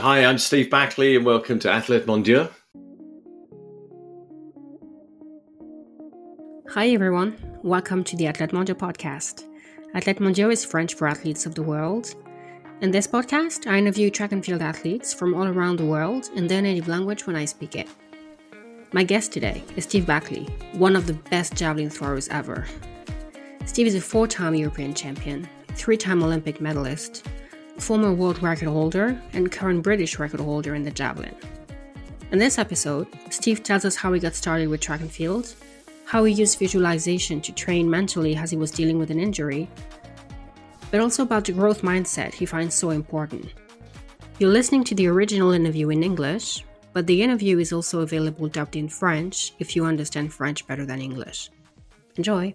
Hi, 0.00 0.24
I'm 0.24 0.38
Steve 0.38 0.70
Backley, 0.70 1.16
and 1.16 1.26
welcome 1.26 1.58
to 1.58 1.66
Athlète 1.66 2.06
Mondial. 2.06 2.52
Hi, 6.70 6.90
everyone. 6.90 7.36
Welcome 7.64 8.04
to 8.04 8.14
the 8.14 8.26
Athlète 8.26 8.52
Mondial 8.52 8.76
podcast. 8.76 9.42
Athlète 9.96 10.20
Mondial 10.20 10.52
is 10.52 10.64
French 10.64 10.94
for 10.94 11.08
athletes 11.08 11.46
of 11.46 11.56
the 11.56 11.64
world. 11.64 12.14
In 12.80 12.92
this 12.92 13.08
podcast, 13.08 13.66
I 13.66 13.78
interview 13.78 14.08
track 14.08 14.30
and 14.30 14.44
field 14.44 14.62
athletes 14.62 15.12
from 15.12 15.34
all 15.34 15.48
around 15.48 15.78
the 15.78 15.86
world 15.86 16.30
in 16.36 16.46
their 16.46 16.62
native 16.62 16.86
language 16.86 17.26
when 17.26 17.34
I 17.34 17.44
speak 17.44 17.74
it. 17.74 17.88
My 18.92 19.02
guest 19.02 19.32
today 19.32 19.64
is 19.74 19.82
Steve 19.82 20.06
Backley, 20.06 20.44
one 20.74 20.94
of 20.94 21.08
the 21.08 21.18
best 21.28 21.56
javelin 21.56 21.90
throwers 21.90 22.28
ever. 22.28 22.68
Steve 23.66 23.88
is 23.88 23.96
a 23.96 24.00
four 24.00 24.28
time 24.28 24.54
European 24.54 24.94
champion, 24.94 25.48
three 25.70 25.96
time 25.96 26.22
Olympic 26.22 26.60
medalist, 26.60 27.26
former 27.78 28.12
world 28.12 28.42
record 28.42 28.68
holder, 28.68 29.20
and 29.32 29.50
current 29.50 29.82
British 29.82 30.18
record 30.18 30.40
holder 30.40 30.74
in 30.74 30.82
the 30.82 30.90
javelin. 30.90 31.34
In 32.30 32.38
this 32.38 32.58
episode, 32.58 33.06
Steve 33.30 33.62
tells 33.62 33.84
us 33.84 33.96
how 33.96 34.12
he 34.12 34.20
got 34.20 34.34
started 34.34 34.68
with 34.68 34.80
track 34.80 35.00
and 35.00 35.10
field, 35.10 35.54
how 36.04 36.24
he 36.24 36.32
used 36.32 36.58
visualization 36.58 37.40
to 37.40 37.52
train 37.52 37.88
mentally 37.88 38.36
as 38.36 38.50
he 38.50 38.56
was 38.56 38.70
dealing 38.70 38.98
with 38.98 39.10
an 39.10 39.20
injury, 39.20 39.68
but 40.90 41.00
also 41.00 41.22
about 41.22 41.44
the 41.44 41.52
growth 41.52 41.82
mindset 41.82 42.34
he 42.34 42.46
finds 42.46 42.74
so 42.74 42.90
important. 42.90 43.52
You're 44.38 44.50
listening 44.50 44.84
to 44.84 44.94
the 44.94 45.06
original 45.06 45.52
interview 45.52 45.90
in 45.90 46.02
English, 46.02 46.64
but 46.92 47.06
the 47.06 47.22
interview 47.22 47.58
is 47.58 47.72
also 47.72 48.00
available 48.00 48.48
dubbed 48.48 48.76
in 48.76 48.88
French 48.88 49.52
if 49.58 49.74
you 49.74 49.84
understand 49.84 50.32
French 50.32 50.66
better 50.66 50.86
than 50.86 51.00
English. 51.00 51.50
Enjoy! 52.16 52.54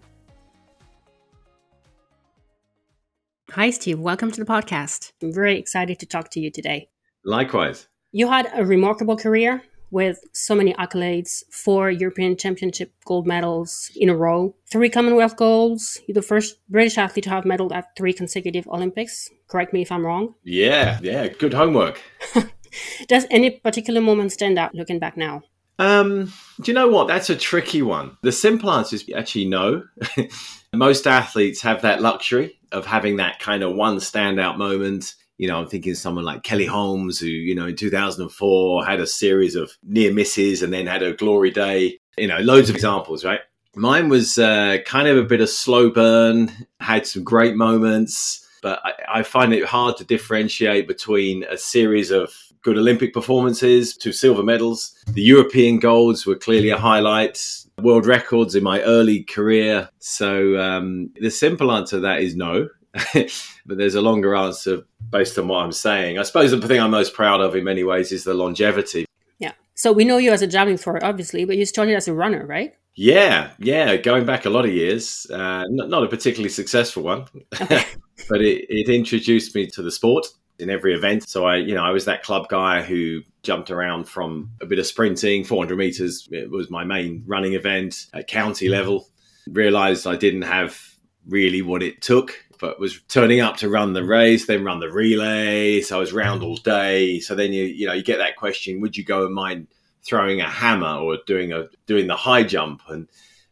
Hi, 3.54 3.70
Steve. 3.70 4.00
Welcome 4.00 4.32
to 4.32 4.40
the 4.40 4.52
podcast. 4.52 5.12
I'm 5.22 5.32
very 5.32 5.56
excited 5.56 6.00
to 6.00 6.06
talk 6.06 6.28
to 6.30 6.40
you 6.40 6.50
today. 6.50 6.88
Likewise. 7.24 7.86
You 8.10 8.26
had 8.26 8.50
a 8.52 8.66
remarkable 8.66 9.16
career 9.16 9.62
with 9.92 10.18
so 10.32 10.56
many 10.56 10.74
accolades, 10.74 11.44
four 11.52 11.88
European 11.88 12.36
Championship 12.36 12.92
gold 13.04 13.28
medals 13.28 13.92
in 13.94 14.08
a 14.08 14.16
row, 14.16 14.56
three 14.72 14.90
Commonwealth 14.90 15.36
golds. 15.36 16.00
You're 16.08 16.14
the 16.14 16.22
first 16.22 16.56
British 16.68 16.98
athlete 16.98 17.22
to 17.26 17.30
have 17.30 17.44
medaled 17.44 17.70
at 17.70 17.96
three 17.96 18.12
consecutive 18.12 18.66
Olympics. 18.66 19.30
Correct 19.46 19.72
me 19.72 19.82
if 19.82 19.92
I'm 19.92 20.04
wrong. 20.04 20.34
Yeah, 20.42 20.98
yeah, 21.00 21.28
good 21.28 21.54
homework. 21.54 22.02
Does 23.06 23.24
any 23.30 23.50
particular 23.50 24.00
moment 24.00 24.32
stand 24.32 24.58
out 24.58 24.74
looking 24.74 24.98
back 24.98 25.16
now? 25.16 25.42
Um, 25.78 26.32
do 26.60 26.70
you 26.70 26.74
know 26.74 26.88
what? 26.88 27.08
That's 27.08 27.30
a 27.30 27.36
tricky 27.36 27.82
one. 27.82 28.16
The 28.22 28.32
simple 28.32 28.70
answer 28.70 28.96
is 28.96 29.10
actually 29.14 29.46
no. 29.46 29.84
Most 30.72 31.06
athletes 31.06 31.62
have 31.62 31.82
that 31.82 32.02
luxury 32.02 32.58
of 32.72 32.86
having 32.86 33.16
that 33.16 33.38
kind 33.38 33.62
of 33.62 33.74
one 33.74 33.96
standout 33.98 34.56
moment. 34.58 35.14
You 35.38 35.48
know, 35.48 35.58
I'm 35.58 35.68
thinking 35.68 35.94
someone 35.94 36.24
like 36.24 36.42
Kelly 36.42 36.66
Holmes, 36.66 37.18
who, 37.18 37.26
you 37.26 37.54
know, 37.54 37.66
in 37.66 37.76
2004 37.76 38.84
had 38.84 39.00
a 39.00 39.06
series 39.06 39.56
of 39.56 39.72
near 39.82 40.12
misses 40.12 40.62
and 40.62 40.72
then 40.72 40.86
had 40.86 41.02
a 41.02 41.14
glory 41.14 41.50
day. 41.50 41.98
You 42.16 42.28
know, 42.28 42.38
loads 42.38 42.70
of 42.70 42.76
examples, 42.76 43.24
right? 43.24 43.40
Mine 43.76 44.08
was 44.08 44.38
uh, 44.38 44.78
kind 44.86 45.08
of 45.08 45.16
a 45.16 45.24
bit 45.24 45.40
of 45.40 45.48
slow 45.48 45.90
burn, 45.90 46.52
had 46.78 47.06
some 47.06 47.24
great 47.24 47.56
moments, 47.56 48.46
but 48.62 48.80
I, 48.84 48.92
I 49.18 49.22
find 49.24 49.52
it 49.52 49.64
hard 49.64 49.96
to 49.96 50.04
differentiate 50.04 50.86
between 50.86 51.44
a 51.44 51.58
series 51.58 52.12
of 52.12 52.32
good 52.64 52.78
Olympic 52.78 53.12
performances, 53.12 53.96
two 53.96 54.12
silver 54.12 54.42
medals. 54.42 54.96
The 55.06 55.22
European 55.22 55.78
golds 55.78 56.26
were 56.26 56.34
clearly 56.34 56.70
a 56.70 56.78
highlight 56.78 57.40
world 57.80 58.06
records 58.06 58.54
in 58.54 58.64
my 58.64 58.80
early 58.82 59.22
career. 59.22 59.88
So 59.98 60.58
um, 60.58 61.10
the 61.20 61.30
simple 61.30 61.70
answer 61.70 61.96
to 61.96 62.00
that 62.00 62.20
is 62.20 62.34
no. 62.34 62.68
but 63.14 63.76
there's 63.76 63.96
a 63.96 64.00
longer 64.00 64.34
answer 64.34 64.82
based 65.10 65.38
on 65.38 65.48
what 65.48 65.64
I'm 65.64 65.72
saying. 65.72 66.18
I 66.18 66.22
suppose 66.22 66.52
the 66.52 66.66
thing 66.66 66.80
I'm 66.80 66.90
most 66.90 67.12
proud 67.12 67.40
of 67.40 67.54
in 67.54 67.64
many 67.64 67.84
ways 67.84 68.12
is 68.12 68.24
the 68.24 68.34
longevity. 68.34 69.04
Yeah. 69.38 69.52
So 69.74 69.92
we 69.92 70.04
know 70.04 70.16
you 70.16 70.32
as 70.32 70.42
a 70.42 70.46
javelin 70.46 70.78
thrower, 70.78 71.04
obviously, 71.04 71.44
but 71.44 71.56
you 71.56 71.66
started 71.66 71.96
as 71.96 72.08
a 72.08 72.14
runner, 72.14 72.46
right? 72.46 72.74
Yeah, 72.96 73.50
yeah, 73.58 73.96
going 73.96 74.24
back 74.24 74.44
a 74.44 74.50
lot 74.50 74.64
of 74.64 74.72
years, 74.72 75.26
uh, 75.28 75.64
not, 75.68 75.90
not, 75.90 76.04
a 76.04 76.08
particularly 76.08 76.48
successful 76.48 77.02
one, 77.02 77.26
okay. 77.60 77.82
but 78.28 78.40
it, 78.40 78.66
it 78.68 78.88
introduced 78.88 79.52
me 79.56 79.66
to 79.66 79.82
the 79.82 79.90
sport 79.90 80.28
in 80.58 80.70
every 80.70 80.94
event. 80.94 81.28
So 81.28 81.46
I, 81.46 81.56
you 81.56 81.74
know, 81.74 81.82
I 81.82 81.90
was 81.90 82.04
that 82.04 82.22
club 82.22 82.48
guy 82.48 82.82
who 82.82 83.22
jumped 83.42 83.70
around 83.70 84.04
from 84.04 84.50
a 84.60 84.66
bit 84.66 84.78
of 84.78 84.86
sprinting, 84.86 85.44
400 85.44 85.76
meters 85.76 86.28
it 86.30 86.50
was 86.50 86.70
my 86.70 86.84
main 86.84 87.22
running 87.26 87.54
event 87.54 88.06
at 88.14 88.28
county 88.28 88.68
level. 88.68 89.08
Realized 89.48 90.06
I 90.06 90.16
didn't 90.16 90.42
have 90.42 90.80
really 91.26 91.62
what 91.62 91.82
it 91.82 92.00
took, 92.00 92.32
but 92.60 92.80
was 92.80 93.00
turning 93.08 93.40
up 93.40 93.56
to 93.58 93.68
run 93.68 93.92
the 93.92 94.04
race, 94.04 94.46
then 94.46 94.64
run 94.64 94.80
the 94.80 94.90
relay. 94.90 95.80
So 95.80 95.96
I 95.96 96.00
was 96.00 96.12
round 96.12 96.42
all 96.42 96.56
day. 96.56 97.20
So 97.20 97.34
then 97.34 97.52
you, 97.52 97.64
you 97.64 97.86
know, 97.86 97.92
you 97.92 98.02
get 98.02 98.18
that 98.18 98.36
question: 98.36 98.80
Would 98.80 98.96
you 98.96 99.04
go 99.04 99.26
and 99.26 99.34
mind 99.34 99.68
throwing 100.02 100.40
a 100.40 100.48
hammer 100.48 100.96
or 100.96 101.18
doing 101.26 101.52
a 101.52 101.68
doing 101.86 102.06
the 102.06 102.16
high 102.16 102.42
jump? 102.42 102.80
And 102.88 103.08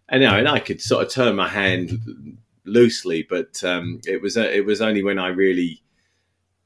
and 0.08 0.22
you 0.22 0.28
know, 0.28 0.38
and 0.38 0.48
I 0.48 0.60
could 0.60 0.80
sort 0.80 1.04
of 1.04 1.12
turn 1.12 1.36
my 1.36 1.48
hand 1.48 2.38
loosely, 2.64 3.26
but 3.28 3.62
um, 3.64 4.00
it 4.06 4.22
was 4.22 4.36
it 4.36 4.64
was 4.64 4.80
only 4.80 5.02
when 5.02 5.18
I 5.18 5.28
really 5.28 5.81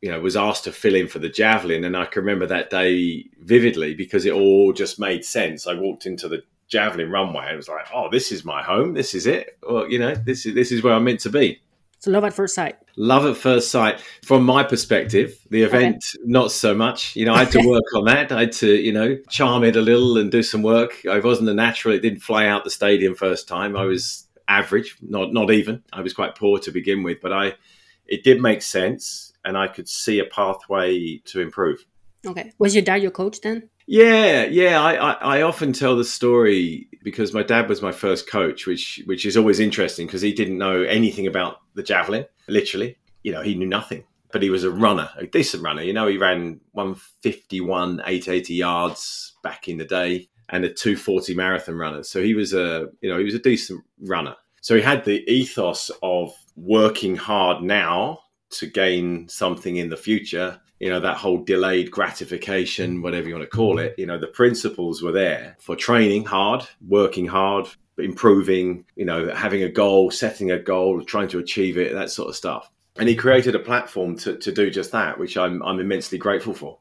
you 0.02 0.10
know, 0.10 0.20
was 0.20 0.36
asked 0.36 0.64
to 0.64 0.72
fill 0.72 0.94
in 0.94 1.08
for 1.08 1.18
the 1.18 1.28
javelin, 1.28 1.84
and 1.84 1.96
I 1.96 2.04
can 2.06 2.22
remember 2.22 2.46
that 2.46 2.70
day 2.70 3.26
vividly 3.40 3.94
because 3.94 4.26
it 4.26 4.32
all 4.32 4.72
just 4.72 4.98
made 4.98 5.24
sense. 5.24 5.66
I 5.66 5.74
walked 5.74 6.06
into 6.06 6.28
the 6.28 6.42
javelin 6.68 7.10
runway 7.10 7.44
and 7.44 7.54
it 7.54 7.56
was 7.56 7.68
like, 7.68 7.86
"Oh, 7.94 8.08
this 8.10 8.32
is 8.32 8.44
my 8.44 8.62
home. 8.62 8.94
This 8.94 9.14
is 9.14 9.26
it. 9.26 9.58
Well, 9.62 9.90
you 9.90 9.98
know, 9.98 10.14
this 10.14 10.46
is 10.46 10.54
this 10.54 10.72
is 10.72 10.82
where 10.82 10.94
I'm 10.94 11.04
meant 11.04 11.20
to 11.20 11.30
be." 11.30 11.60
So 11.98 12.10
love 12.10 12.24
at 12.24 12.34
first 12.34 12.54
sight. 12.54 12.76
Love 12.96 13.24
at 13.24 13.36
first 13.36 13.70
sight. 13.70 14.00
From 14.22 14.44
my 14.44 14.62
perspective, 14.62 15.38
the 15.50 15.62
event 15.62 16.04
okay. 16.14 16.24
not 16.26 16.52
so 16.52 16.74
much. 16.74 17.16
You 17.16 17.24
know, 17.24 17.34
I 17.34 17.44
had 17.44 17.52
to 17.52 17.66
work 17.66 17.94
on 17.94 18.04
that. 18.04 18.32
I 18.32 18.40
had 18.40 18.52
to, 18.52 18.74
you 18.74 18.92
know, 18.92 19.16
charm 19.30 19.64
it 19.64 19.76
a 19.76 19.80
little 19.80 20.18
and 20.18 20.30
do 20.30 20.42
some 20.42 20.62
work. 20.62 21.04
I 21.10 21.18
wasn't 21.20 21.48
a 21.48 21.54
natural. 21.54 21.94
It 21.94 22.00
didn't 22.00 22.20
fly 22.20 22.46
out 22.46 22.64
the 22.64 22.70
stadium 22.70 23.14
first 23.14 23.48
time. 23.48 23.76
I 23.76 23.84
was 23.84 24.26
average, 24.46 24.96
not 25.00 25.32
not 25.32 25.50
even. 25.50 25.82
I 25.92 26.02
was 26.02 26.12
quite 26.12 26.34
poor 26.34 26.58
to 26.60 26.70
begin 26.70 27.02
with, 27.02 27.20
but 27.20 27.32
I 27.32 27.54
it 28.06 28.22
did 28.22 28.40
make 28.40 28.62
sense 28.62 29.32
and 29.46 29.56
I 29.56 29.68
could 29.68 29.88
see 29.88 30.18
a 30.18 30.24
pathway 30.24 31.18
to 31.26 31.40
improve. 31.40 31.86
Okay. 32.26 32.52
Was 32.58 32.74
your 32.74 32.84
dad 32.84 33.02
your 33.02 33.12
coach 33.12 33.40
then? 33.40 33.70
Yeah, 33.86 34.44
yeah. 34.44 34.82
I, 34.82 34.94
I, 34.94 35.12
I, 35.38 35.42
often 35.42 35.72
tell 35.72 35.96
the 35.96 36.04
story 36.04 36.88
because 37.04 37.32
my 37.32 37.44
dad 37.44 37.68
was 37.68 37.80
my 37.80 37.92
first 37.92 38.28
coach, 38.28 38.66
which 38.66 39.00
which 39.06 39.24
is 39.24 39.36
always 39.36 39.60
interesting 39.60 40.06
because 40.06 40.22
he 40.22 40.32
didn't 40.32 40.58
know 40.58 40.82
anything 40.82 41.28
about 41.28 41.60
the 41.74 41.84
javelin. 41.84 42.26
Literally, 42.48 42.98
you 43.22 43.30
know, 43.30 43.42
he 43.42 43.54
knew 43.54 43.66
nothing. 43.66 44.04
But 44.32 44.42
he 44.42 44.50
was 44.50 44.64
a 44.64 44.70
runner, 44.70 45.08
a 45.16 45.26
decent 45.26 45.62
runner. 45.62 45.82
You 45.82 45.92
know, 45.92 46.08
he 46.08 46.18
ran 46.18 46.60
151, 46.72 48.00
880 48.04 48.54
yards 48.54 49.34
back 49.44 49.68
in 49.68 49.78
the 49.78 49.84
day, 49.84 50.28
and 50.48 50.64
a 50.64 50.68
240 50.68 51.34
marathon 51.34 51.76
runner. 51.76 52.02
So 52.02 52.20
he 52.20 52.34
was 52.34 52.52
a 52.52 52.88
you 53.00 53.08
know 53.08 53.18
he 53.18 53.24
was 53.24 53.34
a 53.34 53.38
decent 53.38 53.84
runner. 54.00 54.34
So 54.62 54.74
he 54.74 54.82
had 54.82 55.04
the 55.04 55.22
ethos 55.30 55.92
of 56.02 56.34
working 56.56 57.14
hard 57.14 57.62
now 57.62 58.18
to 58.50 58.66
gain 58.66 59.28
something 59.28 59.76
in 59.76 59.88
the 59.88 59.96
future 59.96 60.60
you 60.78 60.90
know 60.90 61.00
that 61.00 61.16
whole 61.16 61.42
delayed 61.42 61.90
gratification 61.90 63.02
whatever 63.02 63.28
you 63.28 63.34
want 63.34 63.48
to 63.48 63.56
call 63.56 63.78
it 63.78 63.94
you 63.98 64.06
know 64.06 64.18
the 64.18 64.26
principles 64.26 65.02
were 65.02 65.12
there 65.12 65.56
for 65.58 65.74
training 65.74 66.24
hard 66.24 66.66
working 66.86 67.26
hard 67.26 67.66
improving 67.98 68.84
you 68.94 69.04
know 69.04 69.32
having 69.34 69.62
a 69.62 69.68
goal 69.68 70.10
setting 70.10 70.50
a 70.50 70.58
goal 70.58 71.02
trying 71.02 71.28
to 71.28 71.38
achieve 71.38 71.78
it 71.78 71.92
that 71.94 72.10
sort 72.10 72.28
of 72.28 72.36
stuff. 72.36 72.70
And 72.98 73.10
he 73.10 73.14
created 73.14 73.54
a 73.54 73.58
platform 73.58 74.16
to, 74.18 74.38
to 74.38 74.52
do 74.52 74.70
just 74.70 74.92
that 74.92 75.18
which 75.18 75.36
I'm, 75.36 75.62
I'm 75.62 75.80
immensely 75.80 76.16
grateful 76.16 76.54
for. 76.54 76.78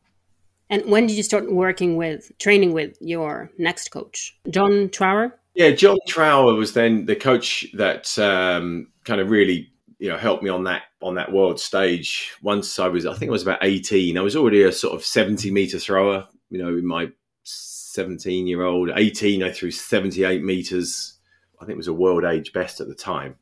And 0.69 0.85
when 0.85 1.07
did 1.07 1.17
you 1.17 1.23
start 1.23 1.51
working 1.51 1.97
with 1.97 2.31
training 2.39 2.71
with 2.71 2.97
your 3.01 3.51
next 3.57 3.89
coach? 3.89 4.37
John 4.49 4.89
trower? 4.89 5.37
Yeah 5.55 5.71
john 5.71 5.97
trower 6.07 6.53
was 6.53 6.73
then 6.73 7.05
the 7.05 7.15
coach 7.15 7.65
that 7.73 8.17
um, 8.19 8.87
kind 9.05 9.21
of 9.21 9.29
really 9.29 9.71
you 9.99 10.09
know 10.09 10.17
helped 10.17 10.43
me 10.43 10.49
on 10.49 10.63
that 10.63 10.83
on 11.01 11.15
that 11.15 11.31
world 11.31 11.59
stage. 11.59 12.33
Once 12.41 12.79
i 12.79 12.87
was 12.87 13.05
i 13.05 13.13
think 13.13 13.29
i 13.29 13.31
was 13.31 13.43
about 13.43 13.63
18 13.63 14.17
i 14.17 14.21
was 14.21 14.35
already 14.35 14.63
a 14.63 14.71
sort 14.71 14.95
of 14.95 15.05
70 15.05 15.51
meter 15.51 15.79
thrower 15.79 16.27
you 16.49 16.61
know 16.61 16.69
in 16.69 16.85
my 16.85 17.09
17 17.43 18.47
year 18.47 18.63
old 18.63 18.91
18 18.95 19.43
i 19.43 19.51
threw 19.51 19.71
78 19.71 20.43
meters. 20.43 21.13
I 21.59 21.65
think 21.65 21.75
it 21.75 21.77
was 21.77 21.87
a 21.87 21.93
world 21.93 22.25
age 22.25 22.51
best 22.51 22.81
at 22.81 22.87
the 22.87 22.95
time. 22.95 23.35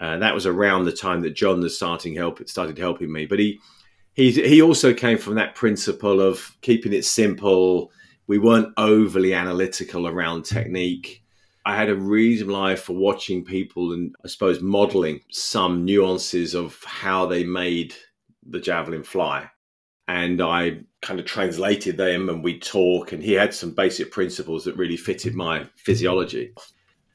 Uh, 0.00 0.16
that 0.16 0.34
was 0.34 0.46
around 0.46 0.84
the 0.84 0.92
time 0.92 1.20
that 1.20 1.34
john 1.34 1.60
was 1.60 1.76
starting 1.76 2.14
help 2.14 2.46
started 2.48 2.78
helping 2.78 3.12
me. 3.12 3.26
But 3.26 3.38
he 3.38 3.60
he 4.14 4.30
he 4.30 4.62
also 4.62 4.92
came 4.94 5.18
from 5.18 5.34
that 5.36 5.54
principle 5.54 6.20
of 6.20 6.56
keeping 6.60 6.92
it 6.92 7.04
simple. 7.04 7.90
We 8.26 8.38
weren't 8.38 8.72
overly 8.76 9.34
analytical 9.34 10.06
around 10.06 10.44
technique 10.44 11.21
I 11.64 11.76
had 11.76 11.88
a 11.88 11.94
reasonable 11.94 12.56
eye 12.56 12.76
for 12.76 12.94
watching 12.94 13.44
people 13.44 13.92
and 13.92 14.14
I 14.24 14.28
suppose 14.28 14.60
modeling 14.60 15.20
some 15.30 15.84
nuances 15.84 16.54
of 16.54 16.82
how 16.84 17.26
they 17.26 17.44
made 17.44 17.94
the 18.46 18.60
javelin 18.60 19.04
fly. 19.04 19.48
And 20.08 20.42
I 20.42 20.80
kind 21.00 21.20
of 21.20 21.26
translated 21.26 21.96
them 21.96 22.28
and 22.28 22.42
we 22.42 22.58
talk 22.58 23.12
and 23.12 23.22
he 23.22 23.32
had 23.32 23.54
some 23.54 23.70
basic 23.70 24.10
principles 24.10 24.64
that 24.64 24.76
really 24.76 24.96
fitted 24.96 25.34
my 25.34 25.68
physiology. 25.76 26.52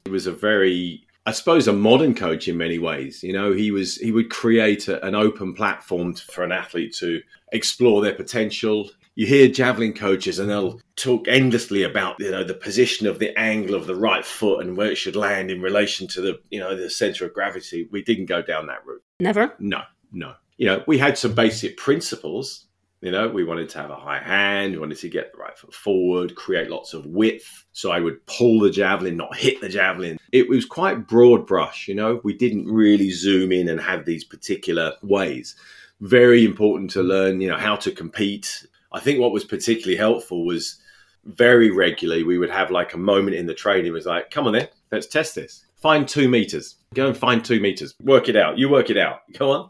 He 0.06 0.12
was 0.12 0.28
a 0.28 0.32
very 0.32 1.04
I 1.28 1.32
suppose 1.32 1.68
a 1.68 1.74
modern 1.74 2.16
coach 2.16 2.48
in 2.48 2.56
many 2.56 2.80
ways. 2.80 3.22
You 3.22 3.34
know, 3.34 3.52
he 3.52 3.70
was 3.70 3.98
he 3.98 4.14
would 4.14 4.30
create 4.30 4.88
a, 4.88 5.06
an 5.06 5.14
open 5.14 5.54
platform 5.54 6.14
for 6.14 6.46
an 6.46 6.54
athlete 6.54 6.96
to 7.00 7.22
explore 7.52 8.02
their 8.02 8.16
potential. 8.16 8.90
You 9.18 9.26
hear 9.26 9.48
javelin 9.50 9.94
coaches 9.94 10.38
and 10.38 10.48
they'll 10.48 10.80
talk 10.96 11.28
endlessly 11.28 11.82
about 11.82 12.16
you 12.20 12.30
know 12.30 12.44
the 12.44 12.54
position 12.54 13.08
of 13.08 13.20
the 13.20 13.38
angle 13.38 13.76
of 13.76 13.88
the 13.88 13.96
right 13.96 14.24
foot 14.24 14.64
and 14.64 14.78
where 14.78 14.92
it 14.92 14.96
should 14.96 15.16
land 15.16 15.50
in 15.50 15.60
relation 15.60 16.08
to 16.08 16.22
the 16.22 16.40
you 16.50 16.60
know 16.60 16.76
the 16.76 16.90
center 16.90 17.26
of 17.26 17.34
gravity. 17.34 17.90
We 17.92 18.04
didn't 18.04 18.28
go 18.28 18.42
down 18.42 18.68
that 18.68 18.86
route. 18.86 19.04
Never? 19.20 19.54
no 19.60 19.82
no. 20.14 20.34
You 20.58 20.68
know 20.68 20.84
we 20.88 20.98
had 20.98 21.18
some 21.18 21.34
basic 21.34 21.78
principles. 21.78 22.66
You 23.02 23.12
know 23.12 23.28
we 23.28 23.44
wanted 23.44 23.70
to 23.70 23.80
have 23.80 23.90
a 23.90 23.96
high 23.96 24.20
hand 24.20 24.74
we 24.74 24.80
wanted 24.80 25.00
to 25.00 25.10
get 25.10 25.32
the 25.32 25.40
right 25.40 25.58
foot 25.58 25.74
forward 25.74 26.36
create 26.36 26.70
lots 26.70 26.94
of 26.94 27.06
width. 27.08 27.66
So 27.74 27.92
i 27.92 28.00
would 28.00 28.24
pull 28.28 28.60
the 28.60 28.70
javelin 28.70 29.18
not 29.18 29.36
hit 29.36 29.62
the 29.62 29.70
javelin. 29.70 30.20
It 30.32 30.48
was 30.48 30.66
quite 30.66 31.08
broad 31.08 31.48
brush 31.48 31.88
you 31.88 31.96
know. 31.96 32.22
We 32.24 32.34
didn't 32.34 32.66
really 32.68 33.10
zoom 33.10 33.52
in 33.52 33.68
and 33.68 33.82
have 33.82 34.06
these 34.06 34.24
particular 34.24 34.94
ways. 35.02 35.56
Very 36.02 36.46
important 36.46 36.92
to 36.92 37.02
learn 37.02 37.42
you 37.42 37.48
know 37.48 37.58
how 37.58 37.76
to 37.78 37.92
compete 37.92 38.68
I 38.98 39.00
think 39.00 39.20
what 39.20 39.32
was 39.32 39.46
particularly 39.46 39.96
helpful 39.96 40.44
was 40.44 40.82
very 41.24 41.70
regularly 41.70 42.24
we 42.24 42.40
would 42.40 42.50
have 42.50 42.72
like 42.72 42.96
a 42.96 42.98
moment 42.98 43.36
in 43.36 43.46
the 43.46 43.54
training. 43.54 43.94
Was 43.94 44.08
like, 44.08 44.32
come 44.32 44.48
on 44.48 44.54
then, 44.54 44.68
let's 44.92 45.06
test 45.06 45.36
this. 45.36 45.66
Find 45.76 46.08
two 46.08 46.28
meters. 46.28 46.78
Go 46.96 47.06
and 47.06 47.16
find 47.16 47.46
two 47.46 47.60
meters. 47.60 47.94
Work 48.02 48.28
it 48.28 48.36
out. 48.36 48.58
You 48.58 48.70
work 48.70 48.90
it 48.90 48.98
out. 48.98 49.20
Go 49.38 49.52
on. 49.52 49.70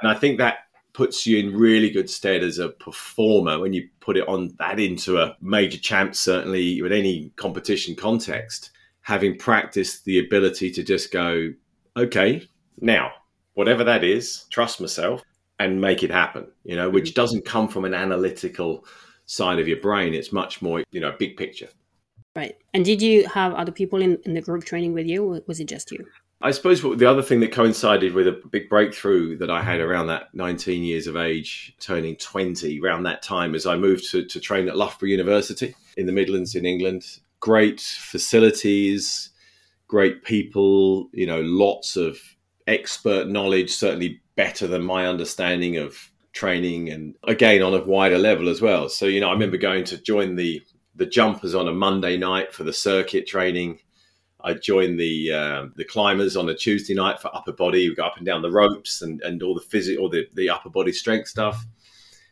And 0.00 0.08
I 0.08 0.14
think 0.14 0.38
that 0.38 0.58
puts 0.92 1.26
you 1.26 1.38
in 1.38 1.56
really 1.56 1.90
good 1.90 2.08
stead 2.08 2.44
as 2.44 2.60
a 2.60 2.68
performer 2.68 3.58
when 3.58 3.72
you 3.72 3.88
put 3.98 4.16
it 4.16 4.28
on 4.28 4.54
that 4.60 4.78
into 4.78 5.18
a 5.18 5.36
major 5.40 5.78
champ, 5.78 6.14
certainly 6.14 6.80
with 6.80 6.92
any 6.92 7.32
competition 7.34 7.96
context, 7.96 8.70
having 9.00 9.36
practiced 9.36 10.04
the 10.04 10.20
ability 10.20 10.70
to 10.70 10.84
just 10.84 11.10
go, 11.10 11.52
okay, 11.96 12.48
now, 12.80 13.10
whatever 13.54 13.82
that 13.82 14.04
is, 14.04 14.44
trust 14.50 14.80
myself 14.80 15.24
and 15.58 15.80
make 15.80 16.02
it 16.02 16.10
happen, 16.10 16.46
you 16.64 16.76
know, 16.76 16.90
which 16.90 17.12
mm. 17.12 17.14
doesn't 17.14 17.44
come 17.44 17.68
from 17.68 17.84
an 17.84 17.94
analytical 17.94 18.84
side 19.26 19.58
of 19.58 19.68
your 19.68 19.80
brain. 19.80 20.14
It's 20.14 20.32
much 20.32 20.60
more, 20.60 20.82
you 20.90 21.00
know, 21.00 21.14
big 21.18 21.36
picture. 21.36 21.68
Right. 22.36 22.56
And 22.72 22.84
did 22.84 23.00
you 23.00 23.26
have 23.28 23.54
other 23.54 23.70
people 23.70 24.02
in, 24.02 24.18
in 24.24 24.34
the 24.34 24.40
group 24.40 24.64
training 24.64 24.92
with 24.92 25.06
you, 25.06 25.24
or 25.24 25.40
was 25.46 25.60
it 25.60 25.68
just 25.68 25.92
you? 25.92 26.04
I 26.42 26.50
suppose 26.50 26.82
the 26.82 27.08
other 27.08 27.22
thing 27.22 27.40
that 27.40 27.52
coincided 27.52 28.12
with 28.12 28.26
a 28.26 28.40
big 28.50 28.68
breakthrough 28.68 29.38
that 29.38 29.50
I 29.50 29.62
had 29.62 29.80
around 29.80 30.08
that 30.08 30.34
19 30.34 30.82
years 30.82 31.06
of 31.06 31.16
age, 31.16 31.74
turning 31.80 32.16
20, 32.16 32.80
around 32.80 33.04
that 33.04 33.22
time, 33.22 33.54
as 33.54 33.66
I 33.66 33.76
moved 33.76 34.10
to, 34.10 34.24
to 34.26 34.40
train 34.40 34.68
at 34.68 34.76
Loughborough 34.76 35.08
University 35.08 35.74
in 35.96 36.06
the 36.06 36.12
Midlands 36.12 36.54
in 36.54 36.66
England. 36.66 37.04
Great 37.40 37.80
facilities, 37.80 39.30
great 39.86 40.24
people, 40.24 41.08
you 41.12 41.26
know, 41.26 41.40
lots 41.40 41.96
of 41.96 42.18
expert 42.66 43.28
knowledge, 43.28 43.70
certainly 43.70 44.20
better 44.36 44.66
than 44.66 44.82
my 44.82 45.06
understanding 45.06 45.76
of 45.76 46.10
training 46.32 46.90
and 46.90 47.14
again 47.24 47.62
on 47.62 47.74
a 47.74 47.84
wider 47.84 48.18
level 48.18 48.48
as 48.48 48.60
well. 48.60 48.88
So, 48.88 49.06
you 49.06 49.20
know, 49.20 49.28
I 49.28 49.32
remember 49.32 49.56
going 49.56 49.84
to 49.84 50.02
join 50.02 50.34
the 50.36 50.62
the 50.96 51.06
jumpers 51.06 51.54
on 51.54 51.68
a 51.68 51.72
Monday 51.72 52.16
night 52.16 52.52
for 52.52 52.64
the 52.64 52.72
circuit 52.72 53.26
training. 53.26 53.80
I 54.42 54.54
joined 54.54 55.00
the 55.00 55.32
uh, 55.32 55.66
the 55.76 55.84
climbers 55.84 56.36
on 56.36 56.48
a 56.48 56.54
Tuesday 56.54 56.94
night 56.94 57.20
for 57.20 57.34
upper 57.34 57.52
body. 57.52 57.88
We 57.88 57.94
go 57.94 58.04
up 58.04 58.16
and 58.16 58.26
down 58.26 58.42
the 58.42 58.50
ropes 58.50 59.00
and, 59.02 59.22
and 59.22 59.42
all 59.42 59.54
the 59.54 59.60
physical, 59.60 60.10
the, 60.10 60.26
the 60.34 60.50
upper 60.50 60.70
body 60.70 60.92
strength 60.92 61.28
stuff. 61.28 61.64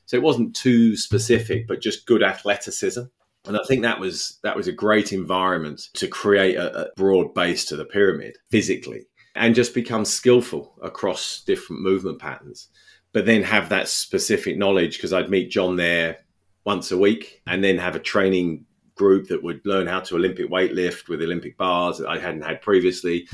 So 0.07 0.17
it 0.17 0.23
wasn't 0.23 0.55
too 0.55 0.97
specific, 0.97 1.67
but 1.67 1.81
just 1.81 2.07
good 2.07 2.23
athleticism. 2.23 3.03
And 3.47 3.57
I 3.57 3.61
think 3.67 3.83
that 3.83 3.99
was 3.99 4.39
that 4.43 4.57
was 4.57 4.69
a 4.69 4.73
great 4.73 5.13
environment 5.13 5.89
to 5.95 6.07
create 6.07 6.57
a, 6.57 6.83
a 6.83 6.95
broad 6.97 7.35
base 7.35 7.65
to 7.67 7.77
the 7.77 7.85
pyramid 7.85 8.37
physically 8.51 9.07
and 9.35 9.55
just 9.55 9.75
become 9.75 10.05
skillful 10.05 10.75
across 10.83 11.43
different 11.45 11.83
movement 11.83 12.19
patterns. 12.19 12.69
But 13.13 13.27
then 13.27 13.43
have 13.43 13.69
that 13.69 13.89
specific 13.89 14.57
knowledge 14.57 14.97
because 14.97 15.13
I'd 15.13 15.31
meet 15.31 15.51
John 15.51 15.77
there 15.77 16.19
once 16.65 16.93
a 16.93 16.99
week 16.99 17.43
and 17.47 17.63
then 17.63 17.79
have 17.79 17.97
a 17.97 18.01
training 18.01 18.65
group 18.95 19.29
that 19.29 19.43
would 19.43 19.61
learn 19.65 19.87
how 19.87 20.01
to 20.01 20.17
Olympic 20.17 20.51
weightlift 20.51 21.09
with 21.09 21.23
Olympic 21.23 21.57
bars 21.57 21.99
that 21.99 22.09
I 22.09 22.19
hadn't 22.19 22.43
had 22.43 22.61
previously. 22.61 23.29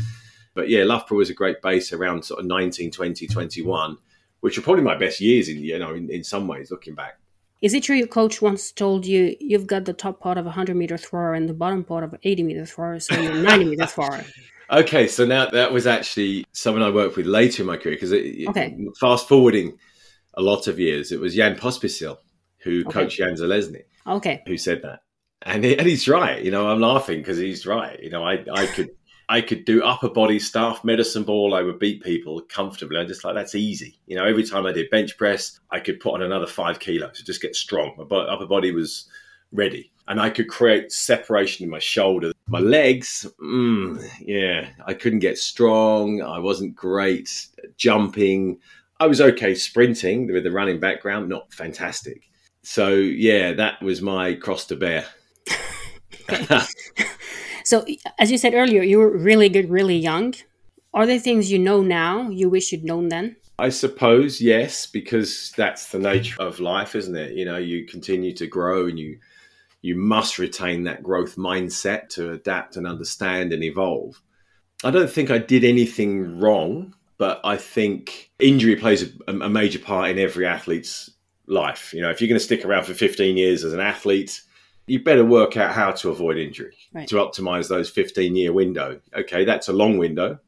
But 0.55 0.69
yeah, 0.69 0.85
Loughborough 0.85 1.19
was 1.19 1.31
a 1.31 1.35
great 1.35 1.63
base 1.63 1.93
around 1.93 2.25
sort 2.25 2.41
of 2.41 2.47
19, 2.47 2.91
20, 2.91 3.27
21, 3.27 3.97
which 4.41 4.59
are 4.59 4.63
probably 4.63 4.83
my 4.83 4.97
best 4.97 5.21
years 5.21 5.49
in, 5.49 5.59
you 5.59 5.79
know, 5.79 5.95
in, 5.95 6.11
in 6.11 6.25
some 6.25 6.49
ways 6.49 6.71
looking 6.71 6.95
back. 6.95 7.19
Is 7.61 7.75
it 7.75 7.83
true 7.83 7.97
your 7.97 8.07
coach 8.07 8.41
once 8.41 8.71
told 8.71 9.05
you 9.05 9.37
you've 9.41 9.67
got 9.67 9.85
the 9.85 9.93
top 9.93 10.21
part 10.21 10.39
of 10.39 10.47
a 10.47 10.49
100 10.49 10.77
meter 10.77 10.97
thrower 10.97 11.35
and 11.35 11.49
the 11.49 11.55
bottom 11.55 11.83
part 11.83 12.05
of 12.05 12.13
an 12.13 12.21
80 12.23 12.43
meter 12.45 12.67
thrower, 12.67 13.01
so 13.01 13.21
you're 13.21 13.35
90 13.35 13.65
meter 13.65 13.87
thrower? 13.87 14.25
Okay, 14.71 15.09
so 15.09 15.25
now 15.25 15.47
that 15.47 15.73
was 15.73 15.87
actually 15.87 16.45
someone 16.53 16.83
I 16.83 16.91
worked 16.91 17.17
with 17.17 17.27
later 17.27 17.63
in 17.63 17.67
my 17.67 17.77
career 17.77 17.97
because 17.97 18.13
Okay. 18.13 18.77
fast 19.01 19.27
forwarding 19.29 19.79
a 20.35 20.43
lot 20.43 20.67
of 20.67 20.79
years, 20.79 21.11
it 21.11 21.21
was 21.21 21.35
Jan 21.35 21.57
Pospisil 21.57 22.19
who 22.59 22.81
Okay. 22.81 22.91
coached 22.91 23.19
Jan 23.19 23.35
Zelezny 23.35 23.83
Okay. 24.07 24.43
who 24.47 24.59
said 24.59 24.83
that, 24.83 25.01
and, 25.43 25.65
he, 25.65 25.79
and 25.79 25.87
he's 25.87 26.07
right. 26.09 26.43
You 26.43 26.51
know, 26.51 26.69
I'm 26.69 26.81
laughing 26.81 27.19
because 27.19 27.39
he's 27.39 27.67
right. 27.67 27.99
You 28.03 28.11
know, 28.11 28.25
I 28.25 28.45
I 28.53 28.67
could 28.67 28.91
I 29.31 29.41
could 29.43 29.65
do 29.65 29.83
upper 29.83 30.09
body 30.09 30.39
stuff, 30.39 30.85
medicine 30.85 31.23
ball. 31.23 31.55
I 31.55 31.63
would 31.63 31.79
beat 31.79 32.03
people 32.03 32.41
comfortably. 32.43 32.99
I'm 32.99 33.09
just 33.09 33.25
like 33.25 33.35
that's 33.35 33.55
easy. 33.55 33.99
You 34.07 34.17
know, 34.17 34.25
every 34.25 34.45
time 34.45 34.67
I 34.67 34.73
did 34.73 34.91
bench 34.91 35.17
press, 35.17 35.59
I 35.71 35.81
could 35.81 36.01
put 36.01 36.15
on 36.15 36.23
another 36.23 36.47
five 36.47 36.79
kilos 36.79 37.19
to 37.19 37.25
just 37.25 37.43
get 37.43 37.55
strong. 37.57 37.95
My 38.11 38.17
upper 38.17 38.47
body 38.47 38.73
was 38.73 39.09
ready, 39.53 39.93
and 40.09 40.21
I 40.21 40.31
could 40.31 40.49
create 40.49 40.91
separation 40.91 41.65
in 41.65 41.71
my 41.71 41.79
shoulder. 41.79 42.33
My 42.49 42.59
legs, 42.61 43.27
mm, 43.43 44.05
yeah, 44.21 44.69
I 44.85 44.95
couldn't 44.95 45.21
get 45.21 45.39
strong. 45.39 46.23
I 46.23 46.39
wasn't 46.39 46.75
great 46.75 47.47
jumping. 47.77 48.59
I 49.01 49.07
was 49.07 49.21
okay 49.21 49.55
sprinting 49.55 50.33
with 50.33 50.45
the 50.45 50.51
running 50.51 50.81
background, 50.81 51.29
not 51.29 51.53
fantastic. 51.53 52.23
So 52.63 52.89
yeah, 52.89 53.53
that 53.53 53.81
was 53.83 54.03
my 54.03 54.35
cross 54.35 54.67
to 54.67 54.77
bear. 54.77 55.07
So, 57.69 57.85
as 58.19 58.31
you 58.31 58.39
said 58.39 58.55
earlier, 58.55 58.83
you 58.83 58.97
were 58.97 59.15
really 59.15 59.51
good, 59.51 59.69
really 59.69 59.99
young. 59.99 60.33
Are 60.95 61.05
there 61.05 61.19
things 61.19 61.53
you 61.53 61.59
know 61.59 61.83
now 61.83 62.31
you 62.31 62.49
wish 62.49 62.73
you'd 62.73 62.83
known 62.83 63.11
then? 63.11 63.37
I 63.59 63.69
suppose 63.69 64.41
yes, 64.41 64.87
because 64.87 65.53
that's 65.55 65.91
the 65.91 65.99
nature 65.99 66.41
of 66.41 66.61
life, 66.61 66.95
isn't 66.95 67.15
it? 67.15 67.33
You 67.33 67.45
know, 67.45 67.59
you 67.59 67.85
continue 67.85 68.33
to 68.37 68.47
grow, 68.47 68.87
and 68.87 68.99
you 68.99 69.19
you 69.83 69.95
must 69.97 70.39
retain 70.39 70.85
that 70.85 71.03
growth 71.03 71.37
mindset 71.37 72.09
to 72.11 72.33
adapt 72.33 72.77
and 72.77 72.87
understand 72.87 73.53
and 73.53 73.63
evolve. 73.63 74.21
I 74.85 74.91
don't 74.91 75.11
think 75.11 75.31
I 75.31 75.39
did 75.39 75.65
anything 75.65 76.41
wrong, 76.41 76.95
but 77.17 77.41
I 77.45 77.57
think 77.57 78.31
injury 78.39 78.77
plays 78.77 79.03
a, 79.27 79.33
a 79.33 79.49
major 79.49 79.79
part 79.79 80.11
in 80.11 80.19
every 80.19 80.47
athlete's 80.47 81.11
life. 81.47 81.93
You 81.95 82.03
know, 82.03 82.11
if 82.11 82.21
you're 82.21 82.29
going 82.29 82.39
to 82.39 82.45
stick 82.45 82.65
around 82.65 82.85
for 82.85 82.95
15 82.95 83.37
years 83.37 83.65
as 83.65 83.73
an 83.73 83.81
athlete, 83.81 84.43
you 84.87 85.03
better 85.03 85.25
work 85.25 85.57
out 85.57 85.73
how 85.73 85.93
to 85.93 86.11
avoid 86.11 86.39
injury 86.39 86.77
Right. 86.93 87.09
to 87.09 87.17
optimize 87.17 87.69
those 87.69 87.91
15 87.91 88.37
year 88.37 88.53
window. 88.53 89.01
Okay, 89.15 89.45
that's 89.45 89.69
a 89.69 89.73
long 89.73 89.99
window. 89.99 90.39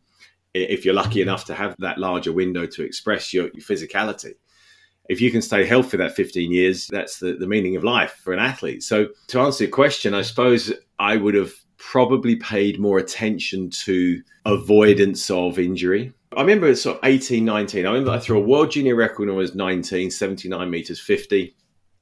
If 0.54 0.84
you're 0.84 0.94
lucky 0.94 1.22
enough 1.22 1.44
to 1.46 1.54
have 1.54 1.76
that 1.78 1.98
larger 1.98 2.32
window 2.32 2.66
to 2.66 2.82
express 2.82 3.32
your, 3.32 3.44
your 3.54 3.62
physicality, 3.62 4.34
if 5.10 5.20
you 5.20 5.32
can 5.32 5.42
stay 5.42 5.66
healthy 5.66 5.96
that 5.96 6.14
15 6.14 6.52
years, 6.52 6.86
that's 6.86 7.18
the, 7.18 7.32
the 7.32 7.46
meaning 7.48 7.74
of 7.74 7.82
life 7.82 8.12
for 8.22 8.32
an 8.32 8.38
athlete. 8.38 8.80
So, 8.84 9.08
to 9.26 9.40
answer 9.40 9.64
your 9.64 9.72
question, 9.72 10.14
I 10.14 10.22
suppose 10.22 10.72
I 11.00 11.16
would 11.16 11.34
have 11.34 11.52
probably 11.78 12.36
paid 12.36 12.78
more 12.78 12.98
attention 12.98 13.70
to 13.70 14.22
avoidance 14.44 15.28
of 15.28 15.58
injury. 15.58 16.12
I 16.36 16.42
remember 16.42 16.68
at 16.68 16.78
sort 16.78 16.98
of 16.98 17.04
18, 17.04 17.44
19, 17.44 17.86
I 17.86 17.90
remember 17.90 18.12
I 18.12 18.20
threw 18.20 18.38
a 18.38 18.46
world 18.46 18.70
junior 18.70 18.94
record 18.94 19.26
when 19.26 19.34
I 19.34 19.38
was 19.38 19.56
19, 19.56 20.12
79 20.12 20.70
meters 20.70 21.00
50. 21.00 21.56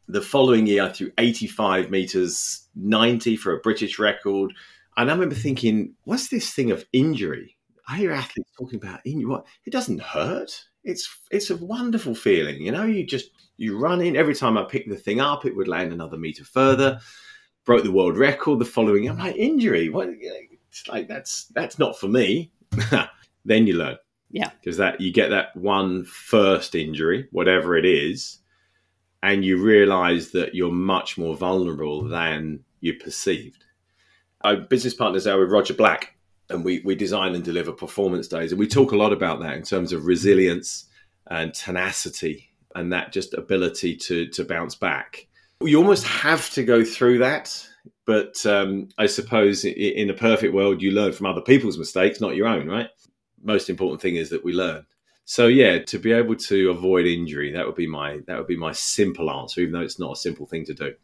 The 0.08 0.20
following 0.20 0.66
year, 0.66 0.84
I 0.84 0.90
threw 0.90 1.10
85 1.16 1.90
meters 1.90 2.68
90 2.76 3.36
for 3.36 3.54
a 3.54 3.60
British 3.60 3.98
record. 3.98 4.52
And 4.98 5.10
I 5.10 5.14
remember 5.14 5.34
thinking, 5.34 5.94
what's 6.04 6.28
this 6.28 6.52
thing 6.52 6.72
of 6.72 6.84
injury? 6.92 7.56
I 7.88 7.96
hear 7.96 8.12
athletes 8.12 8.50
talking 8.58 8.78
about 8.78 9.00
injury. 9.04 9.24
What? 9.24 9.46
It 9.64 9.72
doesn't 9.72 10.00
hurt. 10.00 10.64
It's 10.84 11.08
it's 11.30 11.50
a 11.50 11.56
wonderful 11.56 12.14
feeling. 12.14 12.62
You 12.62 12.72
know, 12.72 12.84
you 12.84 13.04
just 13.04 13.30
you 13.56 13.78
run 13.78 14.00
in. 14.00 14.16
Every 14.16 14.34
time 14.34 14.58
I 14.58 14.64
picked 14.64 14.88
the 14.88 14.96
thing 14.96 15.20
up, 15.20 15.46
it 15.46 15.56
would 15.56 15.68
land 15.68 15.92
another 15.92 16.18
meter 16.18 16.44
further. 16.44 16.92
Mm-hmm. 16.92 17.04
Broke 17.64 17.84
the 17.84 17.92
world 17.92 18.16
record 18.16 18.58
the 18.58 18.64
following. 18.64 19.04
year. 19.04 19.12
I'm 19.12 19.18
like 19.18 19.36
injury. 19.36 19.88
What? 19.88 20.08
It's 20.10 20.88
like 20.88 21.08
that's 21.08 21.46
that's 21.54 21.78
not 21.78 21.98
for 21.98 22.08
me. 22.08 22.50
then 23.44 23.66
you 23.66 23.74
learn. 23.74 23.96
Yeah. 24.30 24.50
because 24.60 24.76
that 24.76 25.00
you 25.00 25.10
get 25.10 25.30
that 25.30 25.56
one 25.56 26.04
first 26.04 26.74
injury, 26.74 27.28
whatever 27.32 27.76
it 27.76 27.86
is, 27.86 28.40
and 29.22 29.44
you 29.44 29.62
realize 29.62 30.30
that 30.32 30.54
you're 30.54 30.70
much 30.70 31.16
more 31.16 31.34
vulnerable 31.34 32.06
than 32.06 32.60
you 32.80 32.94
perceived. 32.94 33.64
Our 34.42 34.56
business 34.56 34.94
partners 34.94 35.26
are 35.26 35.38
with 35.38 35.50
Roger 35.50 35.74
Black, 35.74 36.14
and 36.50 36.64
we, 36.64 36.80
we 36.84 36.94
design 36.94 37.34
and 37.34 37.44
deliver 37.44 37.72
performance 37.72 38.28
days. 38.28 38.52
And 38.52 38.58
we 38.58 38.66
talk 38.66 38.92
a 38.92 38.96
lot 38.96 39.12
about 39.12 39.40
that 39.40 39.54
in 39.54 39.62
terms 39.62 39.92
of 39.92 40.06
resilience 40.06 40.86
and 41.30 41.52
tenacity 41.52 42.50
and 42.74 42.92
that 42.92 43.12
just 43.12 43.34
ability 43.34 43.96
to, 43.96 44.28
to 44.28 44.44
bounce 44.44 44.74
back. 44.74 45.26
You 45.62 45.78
almost 45.78 46.04
have 46.04 46.50
to 46.50 46.64
go 46.64 46.84
through 46.84 47.18
that. 47.18 47.66
But 48.06 48.44
um, 48.46 48.88
I 48.96 49.06
suppose 49.06 49.64
in 49.64 50.08
a 50.08 50.14
perfect 50.14 50.54
world, 50.54 50.80
you 50.80 50.92
learn 50.92 51.12
from 51.12 51.26
other 51.26 51.42
people's 51.42 51.78
mistakes, 51.78 52.20
not 52.20 52.36
your 52.36 52.46
own, 52.46 52.66
right? 52.66 52.88
Most 53.42 53.68
important 53.68 54.00
thing 54.00 54.16
is 54.16 54.30
that 54.30 54.44
we 54.44 54.52
learn. 54.52 54.86
So 55.26 55.46
yeah, 55.46 55.80
to 55.84 55.98
be 55.98 56.12
able 56.12 56.36
to 56.36 56.70
avoid 56.70 57.04
injury, 57.04 57.52
that 57.52 57.66
would 57.66 57.74
be 57.74 57.86
my 57.86 58.20
that 58.26 58.38
would 58.38 58.46
be 58.46 58.56
my 58.56 58.72
simple 58.72 59.30
answer, 59.30 59.60
even 59.60 59.74
though 59.74 59.82
it's 59.82 59.98
not 59.98 60.12
a 60.12 60.16
simple 60.16 60.46
thing 60.46 60.64
to 60.64 60.74
do. 60.74 60.94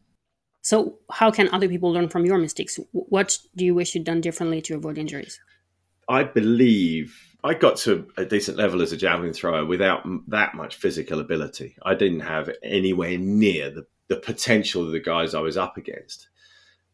So 0.64 0.98
how 1.10 1.30
can 1.30 1.50
other 1.52 1.68
people 1.68 1.92
learn 1.92 2.08
from 2.08 2.24
your 2.24 2.38
mistakes? 2.38 2.80
What 2.92 3.38
do 3.54 3.66
you 3.66 3.74
wish 3.74 3.94
you'd 3.94 4.04
done 4.04 4.22
differently 4.22 4.62
to 4.62 4.74
avoid 4.74 4.96
injuries? 4.96 5.38
I 6.08 6.24
believe 6.24 7.36
I 7.44 7.52
got 7.52 7.76
to 7.78 8.08
a 8.16 8.24
decent 8.24 8.56
level 8.56 8.80
as 8.80 8.90
a 8.90 8.96
javelin 8.96 9.34
thrower 9.34 9.66
without 9.66 10.06
that 10.28 10.54
much 10.54 10.76
physical 10.76 11.20
ability. 11.20 11.76
I 11.82 11.94
didn't 11.94 12.20
have 12.20 12.48
anywhere 12.62 13.18
near 13.18 13.70
the, 13.70 13.86
the 14.08 14.16
potential 14.16 14.86
of 14.86 14.92
the 14.92 15.00
guys 15.00 15.34
I 15.34 15.40
was 15.40 15.58
up 15.58 15.76
against. 15.76 16.28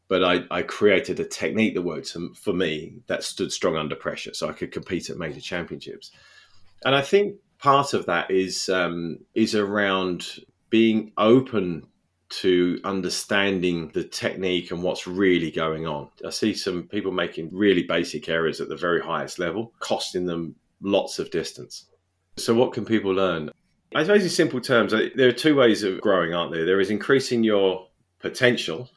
But 0.09 0.25
I, 0.25 0.41
I 0.51 0.63
created 0.63 1.21
a 1.21 1.25
technique 1.25 1.75
that 1.75 1.83
worked 1.83 2.17
for 2.43 2.53
me 2.53 2.97
that 3.07 3.23
stood 3.23 3.53
strong 3.53 3.77
under 3.77 3.95
pressure 3.95 4.35
so 4.35 4.49
I 4.49 4.53
could 4.53 4.73
compete 4.73 5.11
at 5.11 5.17
major 5.17 5.41
championships. 5.41 6.11
And 6.85 6.93
I 6.93 7.03
think 7.03 7.37
part 7.61 7.95
of 7.95 8.07
that 8.07 8.33
is 8.33 8.69
um, 8.69 9.21
is 9.37 9.55
around 9.55 10.27
being 10.71 11.13
open 11.17 11.87
to 12.31 12.81
understanding 12.85 13.91
the 13.93 14.05
technique 14.05 14.71
and 14.71 14.83
what's 14.83 15.07
really 15.07 15.51
going 15.51 15.87
on. 15.87 16.09
I 16.25 16.31
see 16.31 16.55
some 16.55 16.85
people 16.85 17.11
making 17.11 17.51
really 17.53 17.83
basic 17.83 18.29
errors 18.29 18.61
at 18.61 18.69
the 18.69 18.77
very 18.77 19.01
highest 19.01 19.39
level, 19.39 19.73
costing 19.81 20.27
them 20.27 20.55
lots 20.81 21.19
of 21.19 21.31
distance. 21.31 21.87
So, 22.37 22.55
what 22.55 22.73
can 22.73 22.85
people 22.85 23.13
learn? 23.13 23.51
I 23.95 24.05
suppose, 24.05 24.23
in 24.23 24.29
simple 24.29 24.61
terms, 24.61 24.95
uh, 24.95 25.09
there 25.17 25.29
are 25.29 25.33
two 25.33 25.57
ways 25.57 25.83
of 25.83 26.01
growing, 26.01 26.33
aren't 26.33 26.53
there? 26.53 26.65
There 26.65 26.81
is 26.81 26.91
increasing 26.91 27.43
your 27.43 27.89
potential 28.21 28.89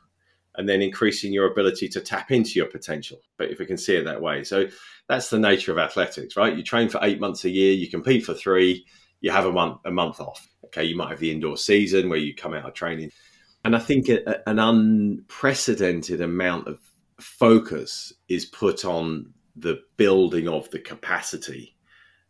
and 0.55 0.69
then 0.69 0.83
increasing 0.83 1.33
your 1.33 1.51
ability 1.51 1.89
to 1.89 2.01
tap 2.01 2.29
into 2.29 2.51
your 2.51 2.67
potential. 2.67 3.17
But 3.37 3.49
if 3.49 3.57
we 3.57 3.65
can 3.65 3.77
see 3.77 3.95
it 3.95 4.05
that 4.05 4.21
way. 4.21 4.43
So, 4.43 4.67
that's 5.09 5.29
the 5.29 5.39
nature 5.39 5.71
of 5.71 5.79
athletics, 5.79 6.37
right? 6.37 6.55
You 6.55 6.63
train 6.63 6.89
for 6.89 6.99
eight 7.01 7.19
months 7.19 7.43
a 7.45 7.49
year, 7.49 7.73
you 7.73 7.89
compete 7.89 8.25
for 8.25 8.35
three, 8.35 8.85
you 9.21 9.31
have 9.31 9.45
a 9.45 9.51
month 9.51 9.79
a 9.85 9.91
month 9.91 10.19
off. 10.19 10.47
Okay, 10.73 10.85
you 10.85 10.95
might 10.95 11.11
have 11.11 11.19
the 11.19 11.31
indoor 11.31 11.55
season 11.55 12.09
where 12.09 12.17
you 12.17 12.33
come 12.33 12.53
out 12.53 12.65
of 12.65 12.73
training, 12.73 13.11
and 13.63 13.75
I 13.75 13.79
think 13.79 14.09
a, 14.09 14.47
an 14.49 14.57
unprecedented 14.57 16.19
amount 16.19 16.67
of 16.67 16.79
focus 17.19 18.11
is 18.27 18.45
put 18.45 18.83
on 18.83 19.33
the 19.55 19.81
building 19.97 20.47
of 20.47 20.69
the 20.71 20.79
capacity 20.79 21.75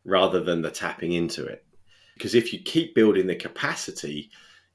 rather 0.06 0.44
than 0.44 0.62
the 0.62 0.72
tapping 0.72 1.14
into 1.14 1.46
it. 1.46 1.66
Because 2.16 2.36
if 2.36 2.54
you 2.54 2.60
keep 2.60 2.94
building 2.94 3.28
the 3.28 3.36
capacity, 3.36 4.30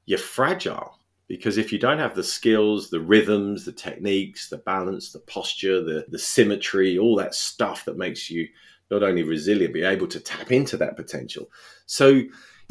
you're 0.05 0.19
fragile. 0.19 0.97
Because 1.27 1.59
if 1.59 1.71
you 1.71 1.77
don't 1.77 1.99
have 1.99 2.15
the 2.15 2.23
skills, 2.23 2.89
the 2.89 2.99
rhythms, 2.99 3.65
the 3.65 3.71
techniques, 3.71 4.49
the 4.49 4.57
balance, 4.57 5.11
the 5.11 5.19
posture, 5.19 5.83
the, 5.83 6.05
the 6.09 6.17
symmetry, 6.17 6.97
all 6.97 7.15
that 7.17 7.35
stuff 7.35 7.85
that 7.85 7.97
makes 7.97 8.31
you 8.31 8.47
not 8.89 9.03
only 9.03 9.21
resilient, 9.21 9.73
but 9.73 9.83
able 9.83 10.07
to 10.07 10.19
tap 10.19 10.51
into 10.51 10.75
that 10.77 10.97
potential. 10.97 11.51
So, 11.85 12.21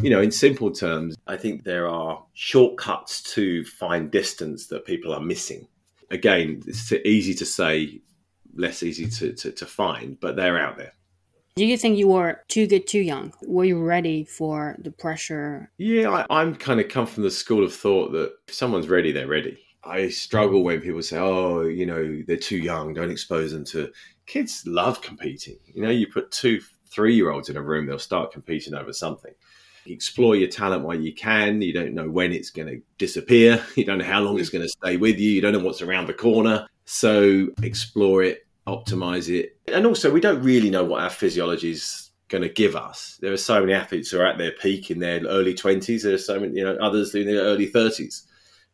you 0.00 0.10
know, 0.10 0.20
in 0.20 0.30
simple 0.30 0.70
terms, 0.70 1.16
I 1.26 1.36
think 1.36 1.64
there 1.64 1.88
are 1.88 2.24
shortcuts 2.32 3.22
to 3.34 3.64
find 3.64 4.10
distance 4.10 4.68
that 4.68 4.86
people 4.86 5.12
are 5.12 5.20
missing. 5.20 5.66
Again, 6.10 6.62
it's 6.66 6.92
easy 6.92 7.34
to 7.34 7.44
say, 7.44 8.00
less 8.54 8.82
easy 8.82 9.08
to, 9.08 9.32
to, 9.32 9.52
to 9.52 9.66
find, 9.66 10.18
but 10.20 10.36
they're 10.36 10.58
out 10.58 10.76
there. 10.76 10.92
Do 11.56 11.66
you 11.66 11.76
think 11.76 11.98
you 11.98 12.06
were 12.06 12.40
too 12.46 12.68
good 12.68 12.86
too 12.86 13.00
young? 13.00 13.32
Were 13.42 13.64
you 13.64 13.82
ready 13.82 14.24
for 14.24 14.76
the 14.78 14.92
pressure? 14.92 15.72
Yeah, 15.76 16.24
I, 16.30 16.42
am 16.42 16.54
kind 16.54 16.78
of 16.78 16.88
come 16.88 17.06
from 17.06 17.24
the 17.24 17.30
school 17.32 17.64
of 17.64 17.74
thought 17.74 18.12
that 18.12 18.32
if 18.46 18.54
someone's 18.54 18.88
ready, 18.88 19.10
they're 19.10 19.26
ready. 19.26 19.58
I 19.82 20.08
struggle 20.08 20.62
when 20.62 20.80
people 20.80 21.02
say, 21.02 21.18
oh, 21.18 21.62
you 21.62 21.86
know, 21.86 22.22
they're 22.28 22.36
too 22.36 22.58
young, 22.58 22.94
don't 22.94 23.10
expose 23.10 23.52
them 23.52 23.64
to. 23.66 23.90
Kids 24.26 24.62
love 24.66 25.02
competing. 25.02 25.58
You 25.66 25.82
know, 25.82 25.90
you 25.90 26.06
put 26.06 26.30
two, 26.30 26.60
three 26.86 27.16
year 27.16 27.30
olds 27.30 27.48
in 27.48 27.56
a 27.56 27.62
room, 27.62 27.86
they'll 27.86 27.98
start 27.98 28.32
competing 28.32 28.74
over 28.74 28.92
something 28.92 29.34
explore 29.90 30.36
your 30.36 30.48
talent 30.48 30.84
while 30.84 31.00
you 31.00 31.12
can. 31.12 31.62
You 31.62 31.72
don't 31.72 31.94
know 31.94 32.08
when 32.08 32.32
it's 32.32 32.50
going 32.50 32.68
to 32.68 32.82
disappear. 32.98 33.64
You 33.76 33.84
don't 33.84 33.98
know 33.98 34.04
how 34.04 34.20
long 34.20 34.38
it's 34.38 34.50
going 34.50 34.62
to 34.62 34.68
stay 34.68 34.96
with 34.96 35.18
you. 35.18 35.30
You 35.30 35.40
don't 35.40 35.52
know 35.52 35.60
what's 35.60 35.82
around 35.82 36.06
the 36.06 36.14
corner. 36.14 36.66
So 36.84 37.48
explore 37.62 38.22
it, 38.22 38.46
optimize 38.66 39.28
it. 39.28 39.56
And 39.66 39.86
also, 39.86 40.10
we 40.10 40.20
don't 40.20 40.42
really 40.42 40.70
know 40.70 40.84
what 40.84 41.02
our 41.02 41.10
physiology 41.10 41.70
is 41.70 42.10
going 42.28 42.42
to 42.42 42.48
give 42.48 42.76
us. 42.76 43.18
There 43.20 43.32
are 43.32 43.38
so 43.38 43.60
many 43.60 43.72
athletes 43.72 44.10
who 44.10 44.20
are 44.20 44.26
at 44.26 44.38
their 44.38 44.52
peak 44.52 44.90
in 44.90 44.98
their 44.98 45.20
early 45.22 45.54
20s. 45.54 46.02
There 46.02 46.14
are 46.14 46.18
so 46.18 46.40
many, 46.40 46.56
you 46.56 46.64
know, 46.64 46.76
others 46.76 47.14
in 47.14 47.26
their 47.26 47.42
early 47.42 47.70
30s 47.70 48.22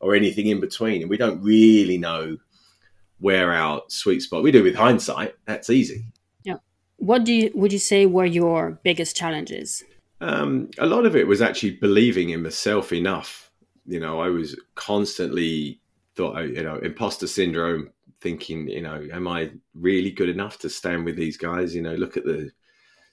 or 0.01 0.15
anything 0.15 0.47
in 0.47 0.61
between. 0.61 1.03
And 1.03 1.11
we 1.11 1.17
don't 1.17 1.43
really 1.43 1.99
know 1.99 2.37
where 3.19 3.53
our 3.53 3.83
sweet 3.89 4.21
spot. 4.21 4.43
We 4.43 4.53
do 4.53 4.63
with 4.63 4.75
hindsight. 4.75 5.35
That's 5.47 5.71
easy. 5.71 6.05
Yeah. 6.43 6.57
What 6.97 7.25
do 7.25 7.33
you 7.33 7.51
would 7.55 7.73
you 7.73 7.79
say 7.79 8.07
were 8.07 8.25
your 8.25 8.79
biggest 8.83 9.17
challenges? 9.17 9.85
Um, 10.25 10.71
a 10.79 10.87
lot 10.87 11.05
of 11.05 11.15
it 11.15 11.27
was 11.27 11.43
actually 11.43 11.73
believing 11.73 12.31
in 12.31 12.43
myself 12.43 12.95
enough. 12.95 13.51
You 13.85 14.01
know, 14.01 14.21
I 14.21 14.29
was 14.29 14.59
constantly 14.75 15.83
thought, 16.17 16.41
you 16.41 16.63
know, 16.63 16.77
imposter 16.77 17.27
syndrome, 17.27 17.91
thinking, 18.23 18.69
you 18.69 18.81
know, 18.81 19.07
am 19.13 19.29
I 19.29 19.51
really 19.75 20.11
good 20.11 20.31
enough 20.31 20.59
to 20.61 20.71
stand 20.71 21.05
with 21.05 21.17
these 21.17 21.37
guys? 21.37 21.75
You 21.75 21.83
know, 21.83 21.95
look 21.95 22.17
at 22.17 22.25
the 22.25 22.51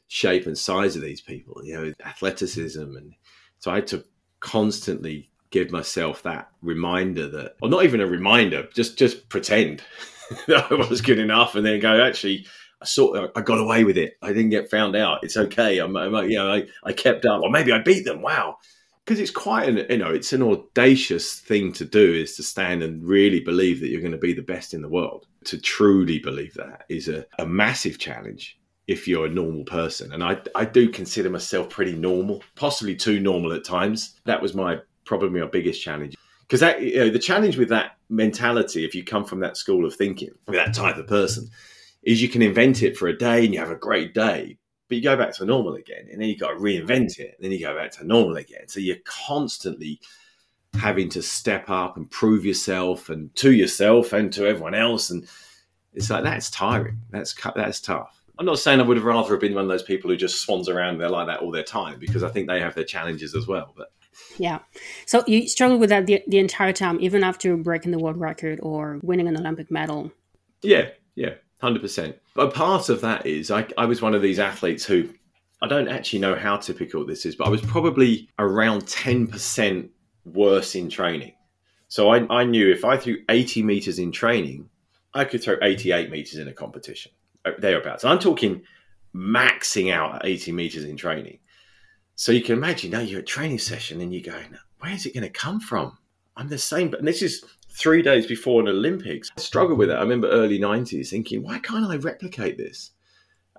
shape 0.08 0.46
and 0.46 0.58
size 0.58 0.96
of 0.96 1.01
these 1.01 1.20
people, 1.20 1.62
you 1.65 1.74
know, 1.74 1.94
athleticism. 2.06 2.80
And 2.96 3.13
so 3.60 3.72
I 3.72 3.75
had 3.75 3.88
to 3.88 4.06
constantly 4.39 5.30
give 5.50 5.70
myself 5.70 6.24
that 6.24 6.50
reminder 6.62 7.27
that, 7.27 7.56
or 7.62 7.68
not 7.68 7.84
even 7.84 8.00
a 8.00 8.08
reminder, 8.08 8.70
just, 8.74 8.98
just 8.98 9.27
pretend 9.27 9.84
that 10.48 10.72
I 10.72 10.75
was 10.75 11.01
good 11.01 11.20
enough 11.20 11.56
and 11.56 11.65
then 11.65 11.82
go, 11.82 12.01
actually, 12.01 12.46
I 12.81 12.85
sort 12.85 13.31
I 13.35 13.41
got 13.41 13.59
away 13.59 13.83
with 13.83 13.97
it. 13.97 14.17
I 14.21 14.29
didn't 14.29 14.50
get 14.50 14.71
found 14.71 14.95
out. 14.95 15.23
It's 15.23 15.38
okay. 15.38 15.77
I'm, 15.77 15.95
I'm 15.95 16.13
you 16.29 16.38
know, 16.38 16.51
I, 16.51 16.65
I 16.83 16.93
kept 16.93 17.25
up. 17.25 17.41
Or 17.43 17.50
maybe 17.50 17.71
I 17.71 17.79
beat 17.79 18.05
them. 18.05 18.21
Wow. 18.21 18.57
Because 19.05 19.19
it's 19.19 19.31
quite 19.31 19.67
an, 19.67 19.85
you 19.89 19.97
know, 19.97 20.11
it's 20.11 20.31
an 20.33 20.43
audacious 20.43 21.39
thing 21.39 21.73
to 21.73 21.85
do 21.85 22.13
is 22.13 22.35
to 22.35 22.43
stand 22.43 22.83
and 22.83 23.03
really 23.03 23.39
believe 23.39 23.79
that 23.79 23.89
you're 23.89 24.01
going 24.01 24.11
to 24.11 24.17
be 24.17 24.33
the 24.33 24.41
best 24.41 24.73
in 24.73 24.81
the 24.81 24.89
world. 24.89 25.27
To 25.45 25.59
truly 25.59 26.19
believe 26.19 26.53
that 26.55 26.85
is 26.88 27.07
a, 27.07 27.25
a 27.39 27.45
massive 27.45 27.97
challenge 27.97 28.59
if 28.88 29.07
you're 29.07 29.25
a 29.25 29.29
normal 29.29 29.63
person. 29.63 30.11
And 30.11 30.23
I, 30.23 30.39
I 30.55 30.65
do 30.65 30.89
consider 30.89 31.29
myself 31.29 31.69
pretty 31.69 31.95
normal, 31.95 32.43
possibly 32.55 32.95
too 32.95 33.19
normal 33.19 33.53
at 33.53 33.63
times. 33.63 34.19
That 34.25 34.41
was 34.41 34.53
my 34.53 34.79
probably 35.05 35.39
my 35.39 35.47
biggest 35.47 35.81
challenge. 35.83 36.15
Because 36.41 36.59
that, 36.59 36.81
you 36.81 36.97
know, 36.97 37.09
the 37.09 37.19
challenge 37.19 37.57
with 37.57 37.69
that 37.69 37.97
mentality, 38.09 38.85
if 38.85 38.93
you 38.93 39.03
come 39.03 39.23
from 39.23 39.39
that 39.39 39.55
school 39.55 39.85
of 39.85 39.95
thinking, 39.95 40.31
that 40.47 40.73
type 40.73 40.97
of 40.97 41.07
person, 41.07 41.50
is 42.03 42.22
you 42.22 42.29
can 42.29 42.41
invent 42.41 42.84
it 42.84 42.98
for 42.98 43.08
a 43.08 43.17
day 43.17 43.46
and 43.46 43.53
you 43.53 43.60
have 43.60 43.72
a 43.72 43.75
great 43.75 44.13
day, 44.13 44.58
but 44.88 44.98
you 44.98 45.03
go 45.03 45.15
back 45.15 45.34
to 45.34 45.46
normal 45.46 45.75
again, 45.75 46.08
and 46.12 46.22
then 46.22 46.27
you 46.27 46.38
got 46.38 46.50
to 46.50 46.55
reinvent 46.55 47.20
it, 47.20 47.36
and 47.36 47.43
then 47.43 47.51
you 47.51 47.60
go 47.60 47.75
back 47.75 47.91
to 47.91 48.03
normal 48.03 48.38
again. 48.38 48.67
So 48.67 48.79
you're 48.79 48.98
constantly 49.05 50.00
having 50.74 51.10
to 51.10 51.22
step 51.22 51.70
up 51.70 51.98
and 51.98 52.10
prove 52.10 52.46
yourself 52.46 53.10
and 53.10 53.34
to 53.36 53.51
yourself 53.51 54.13
and 54.13 54.31
to 54.34 54.48
everyone 54.48 54.75
else, 54.75 55.10
and 55.10 55.27
it's 55.93 56.10
like 56.10 56.24
that's 56.24 56.50
tiring. 56.50 57.00
That's 57.12 57.36
that's 57.55 57.81
tough. 57.81 58.22
I'm 58.39 58.46
not 58.46 58.60
saying 58.60 58.79
I 58.79 58.84
would 58.84 58.98
have 58.98 59.05
rather 59.05 59.31
have 59.31 59.39
been 59.39 59.53
one 59.53 59.65
of 59.65 59.70
those 59.70 59.84
people 59.84 60.10
who 60.10 60.17
just 60.17 60.41
swans 60.41 60.67
around 60.67 60.98
there 60.98 61.10
like 61.10 61.27
that 61.27 61.41
all 61.41 61.51
their 61.51 61.63
time 61.63 62.00
because 62.00 62.24
I 62.24 62.29
think 62.29 62.48
they 62.48 62.60
have 62.60 62.74
their 62.74 62.84
challenges 62.84 63.36
as 63.36 63.46
well. 63.46 63.74
But 63.77 63.91
yeah, 64.38 64.60
so 65.05 65.24
you 65.27 65.48
struggled 65.48 65.79
with 65.79 65.89
that 65.89 66.08
the, 66.08 66.24
the 66.27 66.39
entire 66.39 66.74
time, 66.74 67.00
even 67.01 67.24
after 67.24 67.55
breaking 67.55 67.91
the 67.91 68.00
world 68.00 68.17
record 68.17 68.60
or 68.63 69.00
winning 69.03 69.27
an 69.27 69.38
Olympic 69.38 69.70
medal. 69.70 70.12
Yeah, 70.63 70.89
yeah. 71.15 71.36
Hundred 71.62 71.82
percent. 71.82 72.18
But 72.34 72.53
part 72.53 72.89
of 72.89 73.01
that 73.01 73.25
is 73.25 73.51
I, 73.51 73.68
I 73.77 73.86
was 73.86 74.01
one 74.01 74.15
of 74.15 74.22
these 74.24 74.39
athletes 74.39 74.84
who 74.84 75.10
I 75.62 75.68
don't 75.68 75.88
actually 75.88 76.20
know 76.20 76.36
how 76.36 76.58
typical 76.58 77.06
this 77.06 77.24
is, 77.25 77.36
but 77.36 77.46
I 77.46 77.50
was 77.51 77.62
probably 77.62 78.30
around 78.39 78.88
ten 78.88 79.27
percent 79.27 79.91
worse 80.25 80.74
in 80.74 80.89
training. 80.89 81.34
So 81.88 82.10
I, 82.10 82.25
I 82.36 82.46
knew 82.46 82.72
if 82.72 82.84
I 82.84 82.98
threw 82.98 83.18
eighty 83.30 83.62
meters 83.62 84.00
in 84.00 84.12
training, 84.12 84.70
I 85.13 85.24
could 85.24 85.44
throw 85.44 85.58
eighty-eight 85.62 86.10
meters 86.10 86.38
in 86.38 86.48
a 86.48 86.53
competition 86.53 87.12
uh, 87.46 87.51
thereabouts. 87.60 88.06
I'm 88.06 88.18
talking 88.18 88.63
maxing 89.13 89.94
out 89.94 90.15
at 90.15 90.25
eighty 90.25 90.51
meters 90.51 90.86
in 90.86 90.98
training. 90.98 91.38
So 92.15 92.32
you 92.32 92.41
can 92.41 92.56
imagine 92.58 92.91
now 92.91 93.01
you're 93.01 93.20
at 93.20 93.24
a 93.24 93.27
training 93.27 93.60
session 93.60 94.01
and 94.01 94.13
you're 94.13 94.34
going, 94.34 94.58
where 94.80 94.94
is 94.94 95.06
it 95.06 95.13
going 95.13 95.24
to 95.24 95.30
come 95.30 95.60
from? 95.60 95.98
I'm 96.38 96.48
the 96.48 96.58
same, 96.58 96.89
but 96.89 97.03
this 97.03 97.22
is 97.22 97.44
three 97.71 98.01
days 98.01 98.25
before 98.25 98.61
an 98.61 98.67
Olympics. 98.67 99.29
I 99.37 99.41
struggled 99.41 99.79
with 99.79 99.89
it. 99.89 99.95
I 99.95 100.01
remember 100.01 100.29
early 100.29 100.59
90s 100.59 101.09
thinking, 101.09 101.43
why 101.43 101.59
can't 101.59 101.89
I 101.89 101.95
replicate 101.97 102.57
this? 102.57 102.91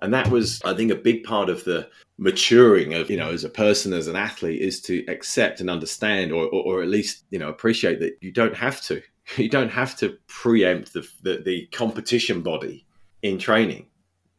And 0.01 0.13
that 0.13 0.29
was, 0.29 0.61
I 0.63 0.73
think, 0.73 0.91
a 0.91 0.95
big 0.95 1.23
part 1.23 1.49
of 1.49 1.63
the 1.63 1.89
maturing 2.17 2.93
of, 2.93 3.09
you 3.09 3.17
know, 3.17 3.29
as 3.29 3.43
a 3.43 3.49
person, 3.49 3.93
as 3.93 4.07
an 4.07 4.15
athlete, 4.15 4.61
is 4.61 4.81
to 4.81 5.05
accept 5.07 5.61
and 5.61 5.69
understand, 5.69 6.31
or, 6.31 6.45
or, 6.45 6.63
or 6.63 6.83
at 6.83 6.89
least, 6.89 7.23
you 7.31 7.39
know, 7.39 7.49
appreciate 7.49 7.99
that 7.99 8.17
you 8.21 8.31
don't 8.31 8.55
have 8.55 8.81
to. 8.83 9.01
You 9.37 9.47
don't 9.47 9.69
have 9.69 9.95
to 9.99 10.17
preempt 10.27 10.91
the, 10.91 11.07
the, 11.21 11.41
the 11.45 11.65
competition 11.67 12.41
body 12.41 12.85
in 13.21 13.39
training. 13.39 13.85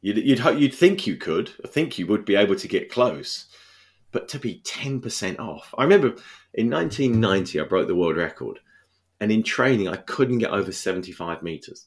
You'd, 0.02 0.18
you'd, 0.18 0.60
you'd 0.60 0.74
think 0.74 1.06
you 1.06 1.16
could. 1.16 1.50
I 1.64 1.68
think 1.68 1.98
you 1.98 2.06
would 2.06 2.26
be 2.26 2.36
able 2.36 2.54
to 2.56 2.68
get 2.68 2.90
close. 2.90 3.46
But 4.12 4.28
to 4.28 4.38
be 4.38 4.60
10% 4.62 5.38
off. 5.38 5.74
I 5.78 5.84
remember 5.84 6.08
in 6.52 6.68
1990, 6.68 7.60
I 7.60 7.64
broke 7.64 7.88
the 7.88 7.94
world 7.94 8.18
record 8.18 8.60
and 9.20 9.30
in 9.32 9.42
training, 9.42 9.88
I 9.88 9.96
couldn't 9.96 10.38
get 10.38 10.50
over 10.50 10.72
75 10.72 11.42
meters. 11.42 11.86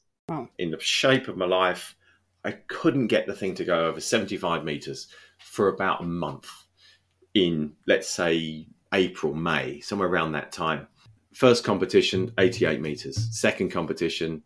In 0.57 0.71
the 0.71 0.79
shape 0.79 1.27
of 1.27 1.37
my 1.37 1.45
life, 1.45 1.95
I 2.43 2.51
couldn't 2.51 3.07
get 3.07 3.27
the 3.27 3.35
thing 3.35 3.55
to 3.55 3.65
go 3.65 3.87
over 3.87 3.99
75 3.99 4.63
meters 4.63 5.07
for 5.39 5.67
about 5.69 6.01
a 6.01 6.05
month. 6.05 6.49
in, 7.33 7.73
let's 7.85 8.09
say, 8.09 8.67
April, 8.93 9.33
May, 9.33 9.79
somewhere 9.79 10.07
around 10.07 10.31
that 10.31 10.51
time. 10.51 10.87
First 11.33 11.63
competition, 11.63 12.31
88 12.39 12.81
meters. 12.81 13.27
Second 13.37 13.69
competition, 13.71 14.41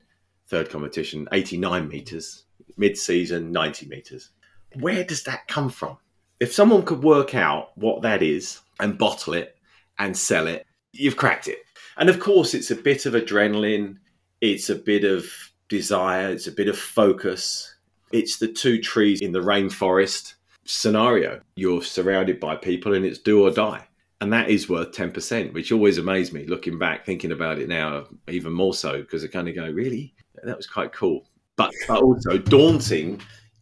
third 0.48 0.70
competition, 0.70 1.28
89 1.32 1.88
meters. 1.88 2.44
Mid 2.78 2.98
season, 2.98 3.52
90 3.52 3.88
meters. 3.88 4.32
Where 4.80 5.04
does 5.04 5.24
that 5.24 5.48
come 5.48 5.70
from? 5.70 5.98
If 6.40 6.52
someone 6.54 6.84
could 6.84 7.04
work 7.04 7.36
out 7.36 7.78
what 7.78 8.02
that 8.02 8.24
is 8.24 8.60
and 8.80 8.98
bottle 8.98 9.34
it 9.34 9.56
and 10.00 10.18
sell 10.18 10.48
it, 10.48 10.66
you've 10.92 11.18
cracked 11.18 11.48
it. 11.48 11.60
And 11.98 12.10
of 12.10 12.20
course, 12.20 12.54
it's 12.54 12.72
a 12.72 12.76
bit 12.76 13.06
of 13.06 13.14
adrenaline, 13.14 13.98
it's 14.40 14.70
a 14.70 14.76
bit 14.76 15.04
of 15.04 15.26
desire, 15.70 16.30
it's 16.30 16.48
a 16.48 16.52
bit 16.52 16.68
of 16.68 16.78
focus. 16.78 17.76
It's 18.12 18.38
the 18.38 18.48
two 18.48 18.82
trees 18.82 19.22
in 19.22 19.32
the 19.32 19.40
rainforest 19.40 20.34
scenario. 20.66 21.42
You're 21.56 21.82
surrounded 21.82 22.40
by 22.40 22.56
people 22.56 22.94
and 22.94 23.06
it's 23.06 23.20
do 23.20 23.44
or 23.46 23.52
die. 23.52 23.88
And 24.20 24.32
that 24.34 24.50
is 24.50 24.70
worth 24.70 24.92
10%, 24.92 25.54
which 25.54 25.72
always 25.72 25.98
amazed 25.98 26.32
me 26.32 26.46
looking 26.46 26.78
back, 26.78 27.06
thinking 27.06 27.32
about 27.32 27.58
it 27.58 27.68
now, 27.68 28.06
even 28.28 28.54
more 28.54 28.74
so, 28.74 29.02
because 29.02 29.24
I 29.24 29.28
kind 29.28 29.50
of 29.50 29.56
go, 29.56 29.68
really? 29.70 30.14
That 30.44 30.58
was 30.58 30.68
quite 30.68 30.94
cool. 30.94 31.26
But, 31.56 31.72
but 31.88 32.04
also 32.04 32.38
daunting 32.38 33.22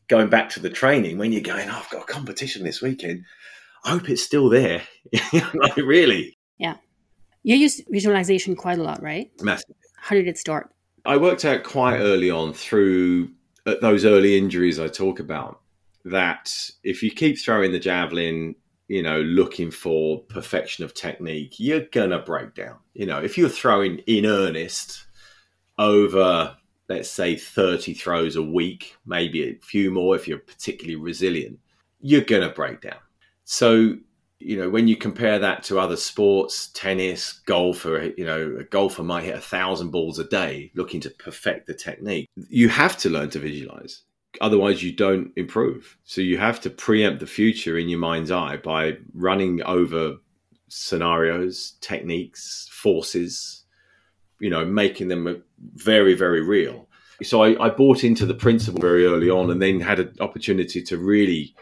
going 0.09 0.29
back 0.29 0.49
to 0.49 0.59
the 0.59 0.69
training 0.69 1.17
when 1.17 1.31
you're 1.31 1.41
going, 1.41 1.69
oh, 1.69 1.75
I've 1.77 1.89
got 1.89 2.03
a 2.03 2.11
competition 2.11 2.63
this 2.63 2.81
weekend. 2.81 3.23
I 3.85 3.91
hope 3.91 4.09
it's 4.09 4.23
still 4.23 4.49
there. 4.49 4.81
like, 5.33 5.77
really? 5.77 6.37
You 7.43 7.55
use 7.55 7.81
visualization 7.89 8.55
quite 8.55 8.79
a 8.79 8.83
lot, 8.83 9.01
right? 9.01 9.31
Massive. 9.41 9.75
How 9.95 10.15
did 10.15 10.27
it 10.27 10.37
start? 10.37 10.73
I 11.05 11.17
worked 11.17 11.45
out 11.45 11.63
quite 11.63 11.97
early 11.99 12.29
on 12.29 12.53
through 12.53 13.29
uh, 13.65 13.75
those 13.81 14.05
early 14.05 14.37
injuries 14.37 14.79
I 14.79 14.87
talk 14.87 15.19
about 15.19 15.61
that 16.05 16.53
if 16.83 17.03
you 17.03 17.11
keep 17.11 17.39
throwing 17.39 17.71
the 17.71 17.79
javelin, 17.79 18.55
you 18.87 19.03
know, 19.03 19.21
looking 19.21 19.71
for 19.71 20.19
perfection 20.23 20.83
of 20.83 20.93
technique, 20.93 21.59
you're 21.59 21.85
going 21.91 22.09
to 22.09 22.19
break 22.19 22.55
down. 22.55 22.77
You 22.93 23.05
know, 23.05 23.19
if 23.19 23.37
you're 23.37 23.49
throwing 23.49 23.99
in 23.99 24.25
earnest 24.25 25.05
over, 25.77 26.55
let's 26.87 27.09
say, 27.09 27.35
30 27.35 27.93
throws 27.93 28.35
a 28.35 28.41
week, 28.41 28.95
maybe 29.05 29.43
a 29.43 29.59
few 29.61 29.91
more 29.91 30.15
if 30.15 30.27
you're 30.27 30.39
particularly 30.39 30.95
resilient, 30.95 31.59
you're 32.01 32.21
going 32.21 32.41
to 32.41 32.49
break 32.49 32.81
down. 32.81 32.99
So 33.43 33.95
you 34.39 34.55
know, 34.57 34.69
when 34.69 34.87
you 34.87 34.95
compare 34.95 35.37
that 35.39 35.63
to 35.63 35.79
other 35.79 35.97
sports, 35.97 36.67
tennis, 36.73 37.33
golf, 37.45 37.85
or, 37.85 38.13
you 38.17 38.25
know, 38.25 38.57
a 38.59 38.63
golfer 38.63 39.03
might 39.03 39.25
hit 39.25 39.35
a 39.35 39.41
thousand 39.41 39.91
balls 39.91 40.17
a 40.17 40.23
day 40.23 40.71
looking 40.75 41.01
to 41.01 41.09
perfect 41.09 41.67
the 41.67 41.73
technique. 41.73 42.29
You 42.49 42.69
have 42.69 42.97
to 42.99 43.09
learn 43.09 43.29
to 43.31 43.39
visualize. 43.39 44.03
Otherwise, 44.39 44.81
you 44.81 44.93
don't 44.93 45.31
improve. 45.35 45.97
So 46.05 46.21
you 46.21 46.37
have 46.37 46.61
to 46.61 46.69
preempt 46.69 47.19
the 47.19 47.27
future 47.27 47.77
in 47.77 47.89
your 47.89 47.99
mind's 47.99 48.31
eye 48.31 48.57
by 48.57 48.97
running 49.13 49.61
over 49.63 50.17
scenarios, 50.69 51.73
techniques, 51.81 52.69
forces, 52.71 53.63
you 54.39 54.49
know, 54.49 54.63
making 54.63 55.09
them 55.09 55.43
very, 55.75 56.13
very 56.13 56.41
real. 56.41 56.87
So 57.23 57.43
I, 57.43 57.65
I 57.65 57.69
bought 57.69 58.05
into 58.05 58.25
the 58.25 58.33
principle 58.33 58.79
very 58.79 59.05
early 59.05 59.29
on 59.29 59.51
and 59.51 59.61
then 59.61 59.81
had 59.81 59.99
an 59.99 60.15
opportunity 60.21 60.81
to 60.83 60.97
really 60.97 61.53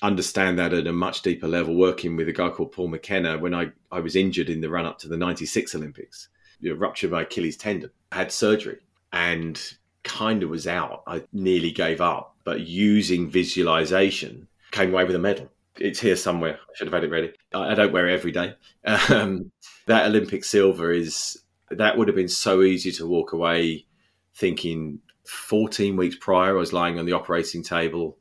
understand 0.00 0.58
that 0.58 0.72
at 0.72 0.86
a 0.86 0.92
much 0.92 1.22
deeper 1.22 1.46
level 1.46 1.74
working 1.74 2.16
with 2.16 2.28
a 2.28 2.32
guy 2.32 2.48
called 2.48 2.72
Paul 2.72 2.88
McKenna 2.88 3.38
when 3.38 3.54
I, 3.54 3.70
I 3.90 4.00
was 4.00 4.16
injured 4.16 4.48
in 4.48 4.60
the 4.60 4.70
run 4.70 4.86
up 4.86 4.98
to 5.00 5.08
the 5.08 5.16
96 5.16 5.74
Olympics, 5.74 6.28
you 6.60 6.74
know, 6.74 6.92
my 7.10 7.22
Achilles 7.22 7.56
tendon, 7.56 7.90
I 8.10 8.16
had 8.16 8.32
surgery 8.32 8.78
and 9.12 9.60
kind 10.02 10.42
of 10.42 10.50
was 10.50 10.66
out. 10.66 11.02
I 11.06 11.24
nearly 11.32 11.70
gave 11.70 12.00
up, 12.00 12.36
but 12.44 12.60
using 12.60 13.30
visualization 13.30 14.48
came 14.70 14.92
away 14.92 15.04
with 15.04 15.16
a 15.16 15.20
medal. 15.20 15.50
It's 15.78 16.00
here 16.00 16.16
somewhere. 16.16 16.54
I 16.54 16.72
should 16.74 16.86
have 16.86 16.94
had 16.94 17.04
it 17.04 17.10
ready. 17.10 17.32
I, 17.54 17.74
don't 17.74 17.92
wear 17.92 18.08
it 18.08 18.14
every 18.14 18.32
day. 18.32 18.54
Um, 19.08 19.52
that 19.86 20.06
Olympic 20.06 20.44
silver 20.44 20.92
is, 20.92 21.40
that 21.70 21.96
would 21.96 22.08
have 22.08 22.16
been 22.16 22.28
so 22.28 22.62
easy 22.62 22.92
to 22.92 23.06
walk 23.06 23.32
away 23.32 23.86
thinking 24.34 25.00
14 25.26 25.96
weeks 25.96 26.16
prior, 26.20 26.56
I 26.56 26.58
was 26.58 26.72
lying 26.72 26.98
on 26.98 27.06
the 27.06 27.12
operating 27.12 27.62
table 27.62 28.18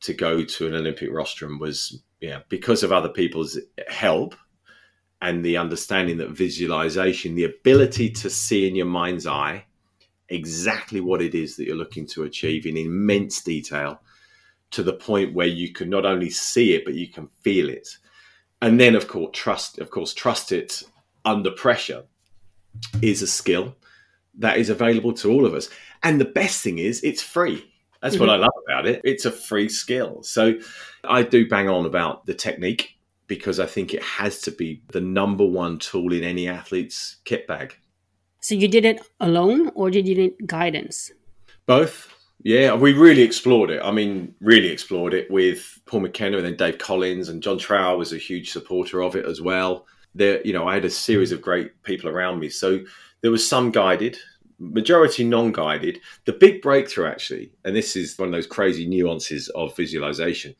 to 0.00 0.14
go 0.14 0.44
to 0.44 0.66
an 0.66 0.74
Olympic 0.74 1.10
rostrum 1.10 1.58
was 1.58 2.02
yeah 2.20 2.40
because 2.48 2.82
of 2.82 2.92
other 2.92 3.08
people's 3.08 3.58
help 3.88 4.34
and 5.20 5.44
the 5.44 5.56
understanding 5.56 6.18
that 6.18 6.30
visualization, 6.30 7.34
the 7.34 7.44
ability 7.44 8.10
to 8.10 8.30
see 8.30 8.68
in 8.68 8.76
your 8.76 8.86
mind's 8.86 9.26
eye 9.26 9.64
exactly 10.28 11.00
what 11.00 11.20
it 11.20 11.34
is 11.34 11.56
that 11.56 11.64
you're 11.64 11.76
looking 11.76 12.06
to 12.06 12.22
achieve 12.22 12.66
in 12.66 12.76
immense 12.76 13.42
detail 13.42 14.00
to 14.70 14.82
the 14.82 14.92
point 14.92 15.34
where 15.34 15.46
you 15.46 15.72
can 15.72 15.88
not 15.88 16.04
only 16.04 16.30
see 16.30 16.74
it 16.74 16.84
but 16.84 16.94
you 16.94 17.08
can 17.08 17.28
feel 17.42 17.68
it. 17.68 17.88
And 18.60 18.78
then 18.78 18.94
of 18.94 19.08
course 19.08 19.30
trust 19.32 19.78
of 19.78 19.90
course 19.90 20.14
trust 20.14 20.52
it 20.52 20.82
under 21.24 21.50
pressure 21.50 22.04
is 23.02 23.22
a 23.22 23.26
skill 23.26 23.74
that 24.38 24.58
is 24.58 24.70
available 24.70 25.12
to 25.14 25.32
all 25.32 25.46
of 25.46 25.54
us. 25.54 25.68
And 26.02 26.20
the 26.20 26.26
best 26.26 26.62
thing 26.62 26.78
is 26.78 27.02
it's 27.02 27.22
free 27.22 27.72
that's 28.00 28.14
mm-hmm. 28.14 28.26
what 28.26 28.30
I 28.30 28.36
love 28.36 28.52
about 28.66 28.86
it. 28.86 29.00
It's 29.04 29.24
a 29.24 29.32
free 29.32 29.68
skill. 29.68 30.22
So 30.22 30.54
I 31.04 31.22
do 31.22 31.48
bang 31.48 31.68
on 31.68 31.86
about 31.86 32.26
the 32.26 32.34
technique 32.34 32.96
because 33.26 33.60
I 33.60 33.66
think 33.66 33.92
it 33.92 34.02
has 34.02 34.40
to 34.42 34.50
be 34.50 34.82
the 34.92 35.00
number 35.00 35.44
one 35.44 35.78
tool 35.78 36.12
in 36.12 36.24
any 36.24 36.48
athlete's 36.48 37.16
kit 37.24 37.46
bag. 37.46 37.76
So 38.40 38.54
you 38.54 38.68
did 38.68 38.84
it 38.84 39.00
alone 39.20 39.70
or 39.74 39.90
did 39.90 40.06
you 40.06 40.14
need 40.14 40.34
guidance? 40.46 41.10
Both. 41.66 42.14
Yeah, 42.44 42.74
we 42.74 42.92
really 42.92 43.22
explored 43.22 43.70
it. 43.70 43.82
I 43.82 43.90
mean, 43.90 44.34
really 44.40 44.68
explored 44.68 45.12
it 45.12 45.28
with 45.30 45.80
Paul 45.86 46.00
McKenna 46.00 46.36
and 46.36 46.46
then 46.46 46.56
Dave 46.56 46.78
Collins 46.78 47.28
and 47.28 47.42
John 47.42 47.58
Trow 47.58 47.98
was 47.98 48.12
a 48.12 48.18
huge 48.18 48.50
supporter 48.50 49.02
of 49.02 49.16
it 49.16 49.26
as 49.26 49.42
well. 49.42 49.86
There, 50.14 50.40
you 50.46 50.52
know, 50.52 50.66
I 50.66 50.74
had 50.74 50.84
a 50.84 50.90
series 50.90 51.32
of 51.32 51.42
great 51.42 51.82
people 51.82 52.08
around 52.08 52.38
me. 52.38 52.48
So 52.48 52.80
there 53.22 53.32
was 53.32 53.46
some 53.46 53.72
guided, 53.72 54.16
majority 54.58 55.24
non-guided 55.24 56.00
the 56.24 56.32
big 56.32 56.60
breakthrough 56.60 57.06
actually 57.06 57.52
and 57.64 57.76
this 57.76 57.94
is 57.94 58.18
one 58.18 58.28
of 58.28 58.32
those 58.32 58.46
crazy 58.46 58.86
nuances 58.86 59.48
of 59.50 59.76
visualization 59.76 60.54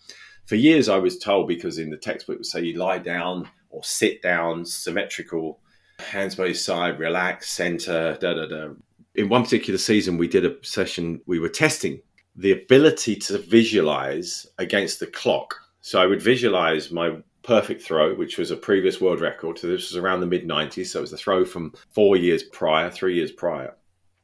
for 0.46 0.54
years 0.54 0.88
i 0.88 0.96
was 0.96 1.18
told 1.18 1.48
because 1.48 1.78
in 1.78 1.90
the 1.90 1.96
textbook 1.96 2.34
it 2.34 2.38
would 2.38 2.46
say 2.46 2.62
you 2.62 2.78
lie 2.78 2.98
down 2.98 3.48
or 3.70 3.82
sit 3.82 4.22
down 4.22 4.64
symmetrical 4.64 5.58
hands 5.98 6.37
by 6.37 6.46
your 6.46 6.54
side 6.54 6.98
relax 6.98 7.50
center 7.50 8.16
da 8.20 8.34
da 8.34 8.46
da 8.46 8.68
in 9.16 9.28
one 9.28 9.42
particular 9.42 9.78
season 9.78 10.16
we 10.16 10.28
did 10.28 10.46
a 10.46 10.54
session 10.64 11.20
we 11.26 11.40
were 11.40 11.48
testing 11.48 12.00
the 12.37 12.52
ability 12.52 13.16
to 13.16 13.38
visualize 13.38 14.46
against 14.58 15.00
the 15.00 15.06
clock 15.08 15.56
so 15.80 16.00
i 16.00 16.06
would 16.06 16.22
visualize 16.22 16.92
my 16.92 17.16
perfect 17.44 17.80
throw, 17.80 18.14
which 18.14 18.37
was 18.37 18.50
a 18.50 18.56
previous 18.56 19.00
world 19.00 19.22
record. 19.22 19.58
So 19.58 19.68
this 19.68 19.88
was 19.88 19.96
around 19.96 20.20
the 20.20 20.26
mid 20.26 20.46
90s. 20.46 20.88
So 20.88 20.98
it 20.98 21.02
was 21.02 21.12
the 21.12 21.16
throw 21.16 21.46
from 21.46 21.72
four 21.88 22.14
years 22.14 22.42
prior, 22.42 22.90
three 22.90 23.14
years 23.14 23.32
prior 23.32 23.74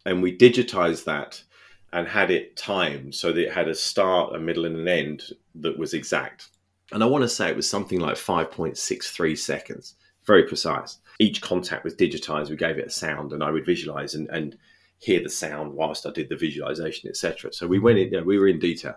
and 0.05 0.23
we 0.23 0.37
digitized 0.37 1.05
that 1.05 1.43
and 1.93 2.09
had 2.09 2.31
it 2.31 2.57
timed 2.57 3.15
so 3.15 3.33
that 3.33 3.47
it 3.47 3.53
had 3.53 3.69
a 3.69 3.75
start, 3.75 4.35
a 4.35 4.39
middle, 4.39 4.65
and 4.65 4.77
an 4.77 4.89
end 4.89 5.23
that 5.55 5.79
was 5.79 5.95
exact. 5.95 6.49
And 6.93 7.03
I 7.03 7.07
want 7.07 7.23
to 7.23 7.29
say 7.29 7.49
it 7.49 7.57
was 7.57 7.69
something 7.69 8.01
like 8.01 8.17
5.63 8.17 9.39
seconds, 9.39 9.95
very 10.27 10.43
precise. 10.43 10.99
Each 11.21 11.41
contact 11.41 11.85
was 11.85 11.95
digitized. 11.95 12.51
We 12.51 12.57
gave 12.57 12.79
it 12.79 12.89
a 12.89 12.91
sound, 12.91 13.33
and 13.33 13.43
I 13.45 13.51
would 13.51 13.65
visualize 13.65 14.15
and, 14.15 14.29
and 14.31 14.59
hear 14.99 15.23
the 15.23 15.31
sound 15.31 15.73
whilst 15.73 16.07
I 16.07 16.11
did 16.11 16.29
the 16.29 16.37
visualization, 16.37 17.09
etc. 17.09 17.53
So 17.53 17.67
we 17.67 17.79
went 17.79 17.99
in, 17.99 18.11
you 18.11 18.19
know, 18.19 18.25
we 18.25 18.39
were 18.39 18.49
in 18.49 18.59
detail. 18.59 18.97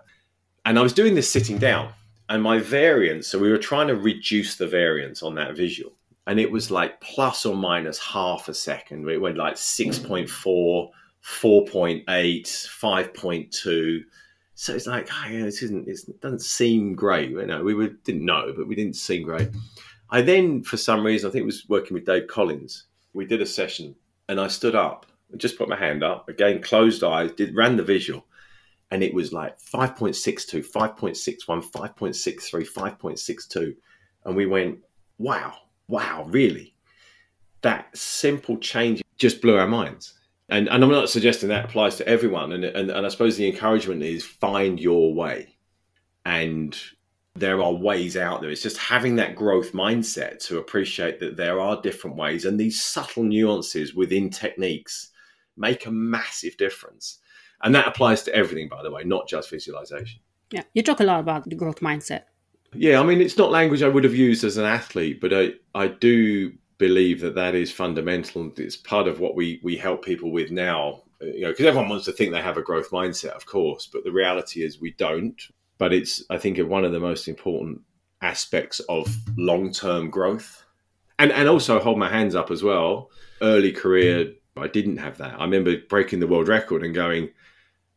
And 0.64 0.78
I 0.78 0.82
was 0.82 0.92
doing 0.92 1.14
this 1.14 1.30
sitting 1.30 1.58
down, 1.58 1.92
and 2.28 2.42
my 2.42 2.58
variance, 2.58 3.28
so 3.28 3.38
we 3.38 3.50
were 3.50 3.58
trying 3.58 3.88
to 3.88 3.94
reduce 3.94 4.56
the 4.56 4.66
variance 4.66 5.22
on 5.22 5.36
that 5.36 5.56
visual 5.56 5.92
and 6.28 6.38
it 6.38 6.52
was 6.52 6.70
like 6.70 7.00
plus 7.00 7.46
or 7.46 7.56
minus 7.56 7.98
half 7.98 8.50
a 8.50 8.54
second. 8.54 9.08
It 9.08 9.18
went 9.18 9.38
like 9.38 9.54
6.4, 9.54 10.28
hmm. 10.28 11.46
4.8, 11.46 12.04
5.2. 12.04 14.00
So 14.54 14.74
it's 14.74 14.86
like, 14.86 15.08
oh, 15.10 15.28
yeah, 15.30 15.44
this 15.44 15.62
isn't, 15.62 15.88
it 15.88 16.20
doesn't 16.20 16.42
seem 16.42 16.94
great. 16.94 17.30
You 17.30 17.46
know, 17.46 17.64
we 17.64 17.72
were, 17.72 17.88
didn't 18.04 18.26
know, 18.26 18.52
but 18.54 18.68
we 18.68 18.74
didn't 18.74 18.96
seem 18.96 19.22
great. 19.22 19.48
I 20.10 20.20
then, 20.20 20.62
for 20.62 20.76
some 20.76 21.04
reason, 21.04 21.30
I 21.30 21.32
think 21.32 21.44
it 21.44 21.46
was 21.46 21.66
working 21.66 21.94
with 21.94 22.04
Dave 22.04 22.26
Collins. 22.26 22.84
We 23.14 23.24
did 23.24 23.40
a 23.40 23.46
session 23.46 23.94
and 24.28 24.38
I 24.38 24.48
stood 24.48 24.74
up 24.74 25.06
and 25.32 25.40
just 25.40 25.56
put 25.56 25.70
my 25.70 25.76
hand 25.76 26.04
up 26.04 26.28
again, 26.28 26.60
closed 26.60 27.02
eyes, 27.04 27.32
did 27.32 27.56
ran 27.56 27.76
the 27.76 27.82
visual, 27.82 28.26
and 28.90 29.02
it 29.02 29.14
was 29.14 29.32
like 29.32 29.58
5.62, 29.58 30.70
5.61, 30.70 31.64
5.63, 31.70 32.70
5.62. 32.70 33.74
And 34.26 34.36
we 34.36 34.44
went, 34.44 34.80
wow, 35.16 35.54
wow, 35.88 36.26
really? 36.28 36.74
That 37.62 37.96
simple 37.96 38.58
change 38.58 39.02
just 39.16 39.42
blew 39.42 39.56
our 39.56 39.66
minds. 39.66 40.14
And, 40.48 40.68
and 40.68 40.82
I'm 40.82 40.90
not 40.90 41.10
suggesting 41.10 41.48
that 41.48 41.66
applies 41.66 41.96
to 41.96 42.08
everyone. 42.08 42.52
And, 42.52 42.64
and, 42.64 42.90
and 42.90 43.04
I 43.04 43.08
suppose 43.08 43.36
the 43.36 43.48
encouragement 43.48 44.02
is 44.02 44.24
find 44.24 44.80
your 44.80 45.12
way. 45.12 45.56
And 46.24 46.78
there 47.34 47.62
are 47.62 47.72
ways 47.72 48.16
out 48.16 48.40
there. 48.40 48.50
It's 48.50 48.62
just 48.62 48.78
having 48.78 49.16
that 49.16 49.36
growth 49.36 49.72
mindset 49.72 50.40
to 50.46 50.58
appreciate 50.58 51.20
that 51.20 51.36
there 51.36 51.60
are 51.60 51.80
different 51.80 52.16
ways. 52.16 52.44
And 52.44 52.58
these 52.58 52.82
subtle 52.82 53.24
nuances 53.24 53.94
within 53.94 54.30
techniques 54.30 55.10
make 55.56 55.86
a 55.86 55.90
massive 55.90 56.56
difference. 56.56 57.18
And 57.62 57.74
that 57.74 57.88
applies 57.88 58.22
to 58.24 58.34
everything, 58.34 58.68
by 58.68 58.82
the 58.82 58.90
way, 58.90 59.04
not 59.04 59.28
just 59.28 59.50
visualization. 59.50 60.20
Yeah. 60.50 60.62
You 60.74 60.82
talk 60.82 61.00
a 61.00 61.04
lot 61.04 61.20
about 61.20 61.48
the 61.48 61.56
growth 61.56 61.80
mindset. 61.80 62.22
Yeah, 62.74 63.00
I 63.00 63.04
mean, 63.04 63.20
it's 63.20 63.38
not 63.38 63.50
language 63.50 63.82
I 63.82 63.88
would 63.88 64.04
have 64.04 64.14
used 64.14 64.44
as 64.44 64.56
an 64.56 64.64
athlete, 64.64 65.20
but 65.20 65.32
I, 65.32 65.52
I 65.74 65.88
do 65.88 66.52
believe 66.76 67.20
that 67.20 67.34
that 67.34 67.54
is 67.54 67.72
fundamental. 67.72 68.52
It's 68.56 68.76
part 68.76 69.08
of 69.08 69.20
what 69.20 69.34
we, 69.34 69.60
we 69.62 69.76
help 69.76 70.04
people 70.04 70.30
with 70.30 70.50
now, 70.50 71.02
uh, 71.22 71.26
you 71.26 71.42
know, 71.42 71.50
because 71.50 71.66
everyone 71.66 71.88
wants 71.88 72.04
to 72.04 72.12
think 72.12 72.32
they 72.32 72.42
have 72.42 72.58
a 72.58 72.62
growth 72.62 72.90
mindset, 72.90 73.30
of 73.30 73.46
course, 73.46 73.88
but 73.90 74.04
the 74.04 74.12
reality 74.12 74.62
is 74.62 74.80
we 74.80 74.92
don't. 74.92 75.40
But 75.78 75.92
it's, 75.92 76.22
I 76.28 76.38
think, 76.38 76.58
one 76.58 76.84
of 76.84 76.92
the 76.92 77.00
most 77.00 77.28
important 77.28 77.80
aspects 78.20 78.80
of 78.88 79.16
long 79.36 79.72
term 79.72 80.10
growth. 80.10 80.64
And, 81.20 81.32
and 81.32 81.48
also 81.48 81.80
hold 81.80 81.98
my 81.98 82.08
hands 82.08 82.34
up 82.34 82.50
as 82.50 82.62
well. 82.62 83.10
Early 83.42 83.72
career, 83.72 84.34
I 84.56 84.68
didn't 84.68 84.98
have 84.98 85.18
that. 85.18 85.40
I 85.40 85.44
remember 85.44 85.76
breaking 85.88 86.20
the 86.20 86.26
world 86.26 86.48
record 86.48 86.84
and 86.84 86.94
going, 86.94 87.30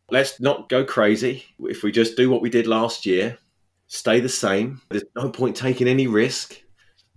let's 0.10 0.40
not 0.40 0.70
go 0.70 0.84
crazy. 0.84 1.44
If 1.60 1.84
we 1.84 1.92
just 1.92 2.18
do 2.18 2.30
what 2.30 2.42
we 2.42 2.50
did 2.50 2.68
last 2.68 3.06
year, 3.06 3.38
stay 3.92 4.22
the 4.22 4.30
same, 4.30 4.82
there's 4.90 5.04
no 5.18 5.30
point 5.30 5.54
taking 5.54 5.86
any 5.86 6.08
risk. 6.08 6.62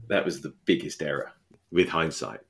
That 0.08 0.24
was 0.24 0.40
the 0.40 0.52
biggest 0.64 1.02
error 1.02 1.30
with 1.70 1.88
hindsight. 1.88 2.40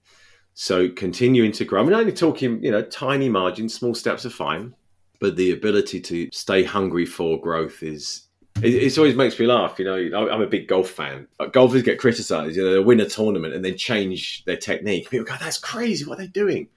So 0.55 0.89
continuing 0.89 1.53
to 1.53 1.65
grow. 1.67 1.83
I 1.83 1.85
mean, 1.85 1.93
only 1.93 2.13
talking, 2.13 2.63
you 2.65 2.71
know, 2.71 2.81
tiny 2.81 3.29
margins, 3.29 3.75
small 3.75 3.95
steps 3.95 4.25
are 4.25 4.31
fine, 4.31 4.75
but 5.21 5.37
the 5.37 5.53
ability 5.53 6.01
to 6.01 6.31
stay 6.33 6.65
hungry 6.65 7.05
for 7.05 7.39
growth 7.39 7.83
is. 7.83 8.27
It, 8.63 8.75
it 8.75 8.97
always 8.97 9.15
makes 9.15 9.39
me 9.39 9.47
laugh. 9.47 9.79
You 9.79 9.85
know, 9.85 10.31
I'm 10.31 10.41
a 10.41 10.47
big 10.47 10.69
golf 10.69 10.89
fan. 10.89 11.29
Golfers 11.53 11.83
get 11.83 11.99
criticised. 11.99 12.57
You 12.57 12.65
know, 12.65 12.73
they 12.73 12.79
win 12.79 13.01
a 13.01 13.09
tournament 13.09 13.53
and 13.53 13.63
then 13.63 13.77
change 13.77 14.43
their 14.47 14.57
technique. 14.57 15.11
People 15.11 15.27
go, 15.27 15.35
"That's 15.39 15.59
crazy! 15.59 16.07
What 16.07 16.19
are 16.19 16.23
they 16.23 16.29
doing?" 16.29 16.69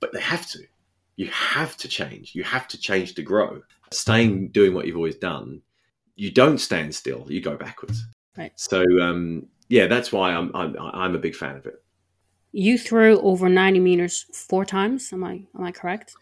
But 0.00 0.12
they 0.12 0.20
have 0.20 0.46
to. 0.50 0.58
You 1.16 1.28
have 1.28 1.76
to 1.78 1.88
change. 1.88 2.34
You 2.34 2.42
have 2.42 2.68
to 2.68 2.78
change 2.78 3.14
to 3.14 3.22
grow. 3.22 3.62
Staying 3.90 4.48
doing 4.48 4.74
what 4.74 4.86
you've 4.86 4.96
always 4.96 5.16
done, 5.16 5.62
you 6.16 6.30
don't 6.30 6.58
stand 6.58 6.94
still. 6.94 7.26
You 7.28 7.40
go 7.40 7.56
backwards. 7.56 8.06
Right. 8.36 8.52
So 8.56 8.84
um, 9.00 9.46
yeah, 9.68 9.86
that's 9.86 10.12
why 10.12 10.32
I'm, 10.32 10.50
I'm 10.54 10.76
I'm 10.78 11.14
a 11.14 11.18
big 11.18 11.34
fan 11.34 11.56
of 11.56 11.66
it. 11.66 11.82
You 12.52 12.78
threw 12.78 13.20
over 13.20 13.48
90 13.48 13.80
meters 13.80 14.26
four 14.32 14.64
times. 14.64 15.12
Am 15.12 15.24
I 15.24 15.44
am 15.56 15.64
I 15.64 15.72
correct? 15.72 16.14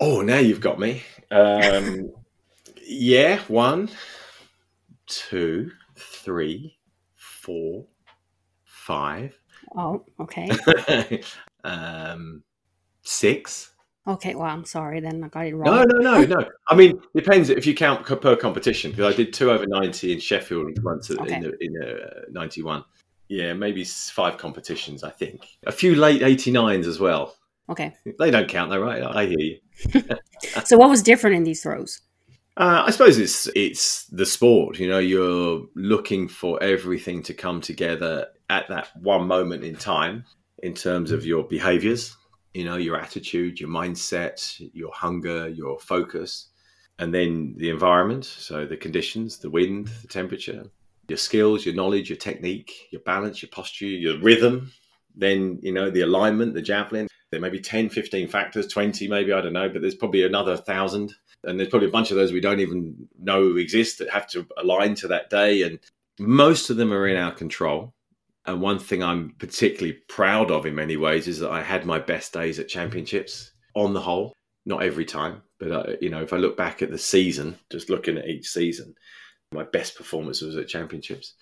Oh, 0.00 0.20
now 0.20 0.38
you've 0.38 0.60
got 0.60 0.78
me. 0.78 1.02
Um, 1.30 2.10
yeah, 2.82 3.40
one, 3.48 3.88
two, 5.06 5.70
three, 5.96 6.78
four, 7.14 7.86
five. 8.64 9.38
Oh, 9.76 10.04
okay. 10.20 10.50
um, 11.64 12.42
six. 13.02 13.71
Okay, 14.06 14.34
well, 14.34 14.48
I'm 14.48 14.64
sorry 14.64 14.98
then. 14.98 15.22
I 15.22 15.28
got 15.28 15.46
it 15.46 15.54
wrong. 15.54 15.64
No, 15.64 15.84
no, 15.84 15.98
no, 15.98 16.24
no. 16.24 16.48
I 16.68 16.74
mean, 16.74 17.00
depends 17.14 17.50
if 17.50 17.66
you 17.66 17.74
count 17.74 18.04
per 18.04 18.36
competition 18.36 18.90
because 18.90 19.14
I 19.14 19.16
did 19.16 19.32
two 19.32 19.50
over 19.50 19.66
ninety 19.66 20.12
in 20.12 20.18
Sheffield 20.18 20.82
once 20.82 21.10
okay. 21.10 21.36
in 21.36 21.52
in 21.60 21.82
uh, 21.82 22.22
ninety 22.30 22.62
one. 22.62 22.84
Yeah, 23.28 23.52
maybe 23.52 23.84
five 23.84 24.38
competitions. 24.38 25.04
I 25.04 25.10
think 25.10 25.46
a 25.66 25.72
few 25.72 25.94
late 25.94 26.22
eighty 26.22 26.50
nines 26.50 26.88
as 26.88 26.98
well. 26.98 27.36
Okay, 27.68 27.94
they 28.18 28.32
don't 28.32 28.48
count 28.48 28.70
though, 28.70 28.80
right? 28.80 29.02
I 29.04 29.26
hear 29.26 29.38
you. 29.38 29.58
so, 30.64 30.76
what 30.76 30.90
was 30.90 31.02
different 31.02 31.36
in 31.36 31.44
these 31.44 31.62
throws? 31.62 32.00
Uh, 32.56 32.82
I 32.84 32.90
suppose 32.90 33.18
it's 33.18 33.48
it's 33.54 34.06
the 34.06 34.26
sport. 34.26 34.80
You 34.80 34.88
know, 34.88 34.98
you're 34.98 35.64
looking 35.76 36.26
for 36.26 36.60
everything 36.60 37.22
to 37.22 37.34
come 37.34 37.60
together 37.60 38.26
at 38.50 38.68
that 38.68 38.88
one 39.00 39.28
moment 39.28 39.62
in 39.62 39.76
time 39.76 40.24
in 40.64 40.74
terms 40.74 41.12
of 41.12 41.24
your 41.24 41.44
behaviors 41.44 42.16
you 42.54 42.64
know, 42.64 42.76
your 42.76 42.96
attitude, 42.96 43.60
your 43.60 43.68
mindset, 43.68 44.70
your 44.74 44.92
hunger, 44.92 45.48
your 45.48 45.78
focus, 45.78 46.48
and 46.98 47.12
then 47.14 47.54
the 47.56 47.70
environment. 47.70 48.24
So 48.24 48.66
the 48.66 48.76
conditions, 48.76 49.38
the 49.38 49.50
wind, 49.50 49.88
the 50.02 50.08
temperature, 50.08 50.64
your 51.08 51.18
skills, 51.18 51.64
your 51.64 51.74
knowledge, 51.74 52.10
your 52.10 52.18
technique, 52.18 52.88
your 52.90 53.00
balance, 53.02 53.42
your 53.42 53.50
posture, 53.50 53.86
your 53.86 54.18
rhythm. 54.20 54.72
Then, 55.14 55.58
you 55.62 55.72
know, 55.72 55.90
the 55.90 56.02
alignment, 56.02 56.54
the 56.54 56.62
javelin. 56.62 57.08
There 57.30 57.40
may 57.40 57.50
be 57.50 57.60
10, 57.60 57.88
15 57.88 58.28
factors, 58.28 58.66
20 58.66 59.08
maybe, 59.08 59.32
I 59.32 59.40
don't 59.40 59.52
know, 59.52 59.68
but 59.68 59.80
there's 59.80 59.94
probably 59.94 60.24
another 60.24 60.56
thousand. 60.56 61.14
And 61.44 61.58
there's 61.58 61.70
probably 61.70 61.88
a 61.88 61.92
bunch 61.92 62.10
of 62.10 62.16
those 62.16 62.32
we 62.32 62.40
don't 62.40 62.60
even 62.60 63.08
know 63.18 63.56
exist 63.56 63.98
that 63.98 64.10
have 64.10 64.28
to 64.30 64.46
align 64.58 64.94
to 64.96 65.08
that 65.08 65.28
day. 65.28 65.62
And 65.62 65.80
most 66.18 66.70
of 66.70 66.76
them 66.76 66.92
are 66.92 67.08
in 67.08 67.16
our 67.16 67.32
control. 67.32 67.94
And 68.44 68.60
one 68.60 68.78
thing 68.78 69.02
I'm 69.02 69.34
particularly 69.38 69.98
proud 70.08 70.50
of 70.50 70.66
in 70.66 70.74
many 70.74 70.96
ways 70.96 71.28
is 71.28 71.38
that 71.38 71.50
I 71.50 71.62
had 71.62 71.86
my 71.86 71.98
best 71.98 72.32
days 72.32 72.58
at 72.58 72.68
championships 72.68 73.52
on 73.74 73.92
the 73.92 74.00
whole. 74.00 74.32
Not 74.64 74.82
every 74.82 75.04
time, 75.04 75.42
but 75.58 75.72
uh, 75.72 75.92
you 76.00 76.08
know, 76.08 76.22
if 76.22 76.32
I 76.32 76.36
look 76.36 76.56
back 76.56 76.82
at 76.82 76.90
the 76.90 76.98
season, 76.98 77.56
just 77.70 77.90
looking 77.90 78.16
at 78.16 78.28
each 78.28 78.48
season, 78.48 78.94
my 79.52 79.64
best 79.64 79.96
performance 79.96 80.40
was 80.40 80.56
at 80.56 80.68
championships. 80.68 81.34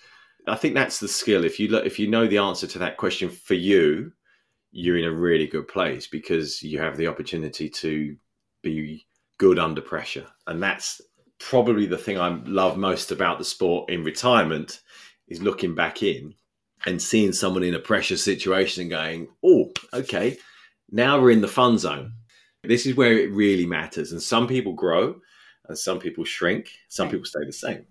I 0.46 0.56
think 0.56 0.74
that's 0.74 1.00
the 1.00 1.08
skill. 1.08 1.44
If 1.44 1.60
you 1.60 1.68
look, 1.68 1.84
if 1.84 1.98
you 1.98 2.08
know 2.08 2.26
the 2.26 2.38
answer 2.38 2.66
to 2.66 2.78
that 2.78 2.96
question 2.96 3.28
for 3.28 3.54
you, 3.54 4.12
you're 4.72 4.96
in 4.96 5.04
a 5.04 5.12
really 5.12 5.46
good 5.46 5.68
place 5.68 6.06
because 6.06 6.62
you 6.62 6.78
have 6.78 6.96
the 6.96 7.08
opportunity 7.08 7.68
to 7.68 8.16
be 8.62 9.06
good 9.36 9.58
under 9.58 9.82
pressure, 9.82 10.26
and 10.46 10.62
that's 10.62 11.02
probably 11.38 11.86
the 11.86 11.98
thing 11.98 12.18
I 12.18 12.28
love 12.44 12.78
most 12.78 13.12
about 13.12 13.38
the 13.38 13.44
sport 13.44 13.90
in 13.90 14.02
retirement 14.02 14.80
is 15.28 15.42
looking 15.42 15.74
back 15.74 16.02
in 16.02 16.34
and 16.86 17.00
seeing 17.00 17.32
someone 17.32 17.62
in 17.62 17.74
a 17.74 17.78
pressure 17.78 18.16
situation 18.16 18.82
and 18.82 18.90
going, 18.90 19.28
oh, 19.44 19.70
okay, 19.92 20.38
now 20.90 21.20
we're 21.20 21.30
in 21.30 21.40
the 21.40 21.48
fun 21.48 21.78
zone. 21.78 22.12
This 22.62 22.86
is 22.86 22.96
where 22.96 23.16
it 23.16 23.32
really 23.32 23.66
matters. 23.66 24.12
And 24.12 24.22
some 24.22 24.46
people 24.46 24.72
grow 24.72 25.16
and 25.68 25.78
some 25.78 25.98
people 25.98 26.24
shrink, 26.24 26.70
some 26.88 27.08
people 27.08 27.26
stay 27.26 27.44
the 27.44 27.52
same. 27.52 27.86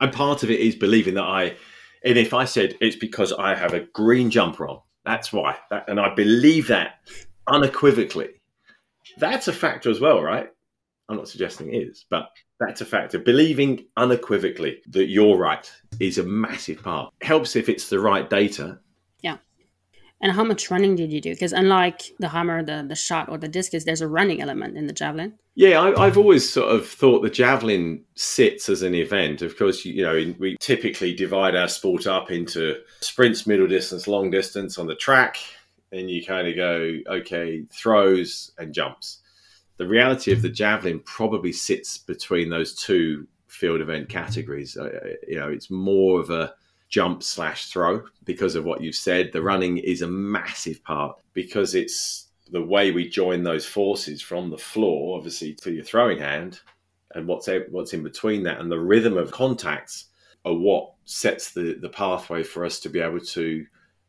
And 0.00 0.12
part 0.12 0.42
of 0.42 0.50
it 0.50 0.60
is 0.60 0.74
believing 0.74 1.14
that 1.14 1.24
I, 1.24 1.56
and 2.04 2.18
if 2.18 2.34
I 2.34 2.44
said 2.44 2.76
it's 2.80 2.96
because 2.96 3.32
I 3.32 3.54
have 3.54 3.74
a 3.74 3.80
green 3.80 4.30
jumper 4.30 4.68
on, 4.68 4.80
that's 5.04 5.32
why. 5.32 5.56
That, 5.70 5.88
and 5.88 5.98
I 6.00 6.14
believe 6.14 6.68
that 6.68 7.00
unequivocally. 7.46 8.30
That's 9.18 9.48
a 9.48 9.52
factor 9.52 9.90
as 9.90 10.00
well, 10.00 10.22
right? 10.22 10.48
I'm 11.08 11.16
not 11.16 11.28
suggesting 11.28 11.72
it 11.72 11.76
is, 11.76 12.04
but 12.10 12.30
that's 12.58 12.80
a 12.80 12.84
factor. 12.84 13.18
Believing 13.18 13.86
unequivocally 13.96 14.80
that 14.88 15.06
you're 15.06 15.36
right 15.36 15.70
is 16.00 16.18
a 16.18 16.24
massive 16.24 16.82
part. 16.82 17.12
Helps 17.22 17.54
if 17.54 17.68
it's 17.68 17.88
the 17.88 18.00
right 18.00 18.28
data. 18.28 18.78
Yeah. 19.20 19.36
And 20.20 20.32
how 20.32 20.42
much 20.42 20.70
running 20.70 20.96
did 20.96 21.12
you 21.12 21.20
do? 21.20 21.32
Because 21.32 21.52
unlike 21.52 22.02
the 22.18 22.28
hammer, 22.28 22.64
the, 22.64 22.84
the 22.88 22.96
shot, 22.96 23.28
or 23.28 23.38
the 23.38 23.48
discus, 23.48 23.84
there's 23.84 24.00
a 24.00 24.08
running 24.08 24.40
element 24.40 24.76
in 24.76 24.86
the 24.86 24.92
javelin. 24.92 25.34
Yeah, 25.54 25.80
I, 25.80 26.04
have 26.04 26.18
always 26.18 26.50
sort 26.50 26.74
of 26.74 26.86
thought 26.86 27.22
the 27.22 27.30
javelin 27.30 28.02
sits 28.14 28.68
as 28.68 28.82
an 28.82 28.94
event. 28.94 29.42
Of 29.42 29.56
course, 29.56 29.84
you 29.84 30.02
know, 30.02 30.34
we 30.38 30.56
typically 30.60 31.14
divide 31.14 31.54
our 31.54 31.68
sport 31.68 32.06
up 32.06 32.30
into 32.30 32.76
sprints, 33.00 33.46
middle 33.46 33.66
distance, 33.66 34.06
long 34.06 34.30
distance 34.30 34.76
on 34.76 34.86
the 34.86 34.96
track. 34.96 35.38
And 35.92 36.10
you 36.10 36.26
kind 36.26 36.48
of 36.48 36.56
go, 36.56 36.98
okay, 37.08 37.62
throws 37.70 38.50
and 38.58 38.74
jumps 38.74 39.22
the 39.76 39.86
reality 39.86 40.32
of 40.32 40.42
the 40.42 40.48
javelin 40.48 41.00
probably 41.00 41.52
sits 41.52 41.98
between 41.98 42.50
those 42.50 42.74
two 42.74 43.26
field 43.46 43.80
event 43.80 44.08
categories. 44.08 44.76
Uh, 44.76 45.14
you 45.26 45.36
know, 45.36 45.48
it's 45.48 45.70
more 45.70 46.20
of 46.20 46.30
a 46.30 46.54
jump 46.88 47.22
slash 47.22 47.70
throw 47.70 48.02
because 48.24 48.54
of 48.54 48.64
what 48.64 48.80
you've 48.80 48.94
said. 48.94 49.32
The 49.32 49.42
running 49.42 49.78
is 49.78 50.02
a 50.02 50.06
massive 50.06 50.82
part 50.84 51.18
because 51.32 51.74
it's 51.74 52.28
the 52.50 52.62
way 52.62 52.92
we 52.92 53.08
join 53.08 53.42
those 53.42 53.66
forces 53.66 54.22
from 54.22 54.50
the 54.50 54.58
floor, 54.58 55.16
obviously, 55.16 55.54
to 55.54 55.72
your 55.72 55.84
throwing 55.84 56.18
hand, 56.18 56.60
and 57.14 57.26
what's 57.26 57.48
what's 57.70 57.92
in 57.92 58.02
between 58.02 58.42
that, 58.44 58.60
and 58.60 58.70
the 58.70 58.78
rhythm 58.78 59.16
of 59.16 59.32
contacts 59.32 60.06
are 60.44 60.54
what 60.54 60.92
sets 61.06 61.50
the 61.50 61.74
the 61.80 61.88
pathway 61.88 62.42
for 62.42 62.64
us 62.64 62.78
to 62.80 62.88
be 62.88 63.00
able 63.00 63.20
to 63.20 63.66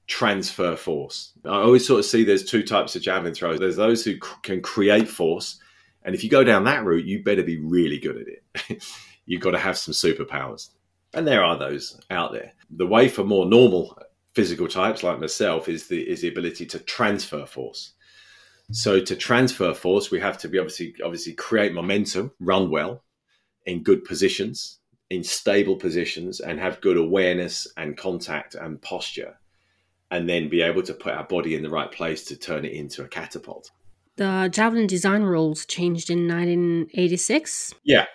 transfer 0.08 0.76
force. 0.76 1.34
I 1.46 1.50
always 1.50 1.86
sort 1.86 2.00
of 2.00 2.06
see 2.06 2.24
there's 2.24 2.46
two 2.46 2.64
types 2.64 2.96
of 2.96 3.02
javelin 3.02 3.34
throwers. 3.34 3.60
There's 3.60 3.76
those 3.76 4.04
who 4.04 4.14
c- 4.14 4.20
can 4.42 4.62
create 4.62 5.08
force, 5.08 5.60
and 6.04 6.16
if 6.16 6.24
you 6.24 6.30
go 6.30 6.44
down 6.44 6.64
that 6.64 6.86
route, 6.86 7.06
you 7.06 7.24
better 7.24 7.44
be 7.44 7.58
really 7.58 8.00
good 8.00 8.18
at 8.18 8.28
it. 8.28 8.84
You've 9.26 9.42
got 9.42 9.52
to 9.52 9.60
have 9.60 9.78
some 9.78 9.94
superpowers, 9.94 10.70
and 11.14 11.28
there 11.28 11.44
are 11.44 11.60
those 11.60 12.00
out 12.10 12.32
there. 12.32 12.54
The 12.70 12.88
way 12.88 13.10
for 13.10 13.24
more 13.24 13.46
normal 13.46 14.02
physical 14.34 14.68
types 14.68 15.04
like 15.04 15.20
myself 15.20 15.68
is 15.68 15.88
the 15.88 16.02
is 16.02 16.22
the 16.22 16.30
ability 16.30 16.66
to 16.68 16.80
transfer 16.80 17.46
force. 17.46 17.94
So 18.72 19.00
to 19.00 19.16
transfer 19.16 19.74
force, 19.74 20.12
we 20.12 20.20
have 20.20 20.38
to 20.40 20.48
be 20.48 20.58
obviously 20.58 20.96
obviously 21.04 21.34
create 21.34 21.74
momentum, 21.74 22.32
run 22.40 22.70
well, 22.70 23.04
in 23.66 23.84
good 23.84 24.06
positions, 24.06 24.80
in 25.10 25.24
stable 25.24 25.76
positions, 25.76 26.40
and 26.40 26.60
have 26.60 26.80
good 26.80 26.98
awareness 26.98 27.68
and 27.76 27.98
contact 27.98 28.56
and 28.56 28.82
posture 28.82 29.38
and 30.12 30.30
then 30.30 30.50
be 30.50 30.62
able 30.62 30.84
to 30.84 30.94
put 30.94 31.14
our 31.14 31.24
body 31.24 31.56
in 31.56 31.64
the 31.64 31.70
right 31.70 31.92
place 31.92 32.24
to 32.26 32.38
turn 32.38 32.66
it 32.66 32.72
into 32.72 33.04
a 33.04 33.08
catapult. 33.08 33.72
The 34.16 34.50
javelin 34.52 34.88
design 34.88 35.24
rules 35.24 35.66
changed 35.66 36.10
in 36.10 36.28
1986. 36.28 37.76
Yeah. 37.84 38.06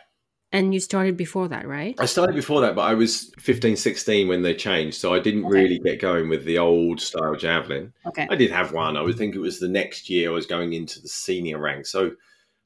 And 0.55 0.75
you 0.75 0.81
started 0.81 1.17
before 1.17 1.49
that, 1.49 1.67
right? 1.67 1.95
I 1.99 2.05
started 2.05 2.35
before 2.35 2.61
that, 2.61 2.75
but 2.75 2.83
I 2.83 2.93
was 2.93 3.33
15, 3.39 3.77
16 3.77 4.29
when 4.29 4.43
they 4.43 4.55
changed. 4.55 4.99
So 4.99 5.15
I 5.15 5.19
didn't 5.19 5.47
okay. 5.47 5.55
really 5.55 5.79
get 5.79 6.01
going 6.01 6.29
with 6.29 6.45
the 6.45 6.59
old 6.59 7.01
style 7.01 7.37
javelin. 7.37 7.93
Okay. 8.05 8.27
I 8.29 8.37
did 8.37 8.51
have 8.51 8.73
one. 8.73 8.97
I 8.97 9.03
would 9.03 9.17
think 9.17 9.35
it 9.35 9.41
was 9.41 9.61
the 9.61 9.69
next 9.69 10.11
year 10.11 10.29
I 10.29 10.35
was 10.35 10.45
going 10.45 10.75
into 10.75 11.01
the 11.01 11.09
senior 11.09 11.59
rank. 11.59 11.87
So 11.87 12.13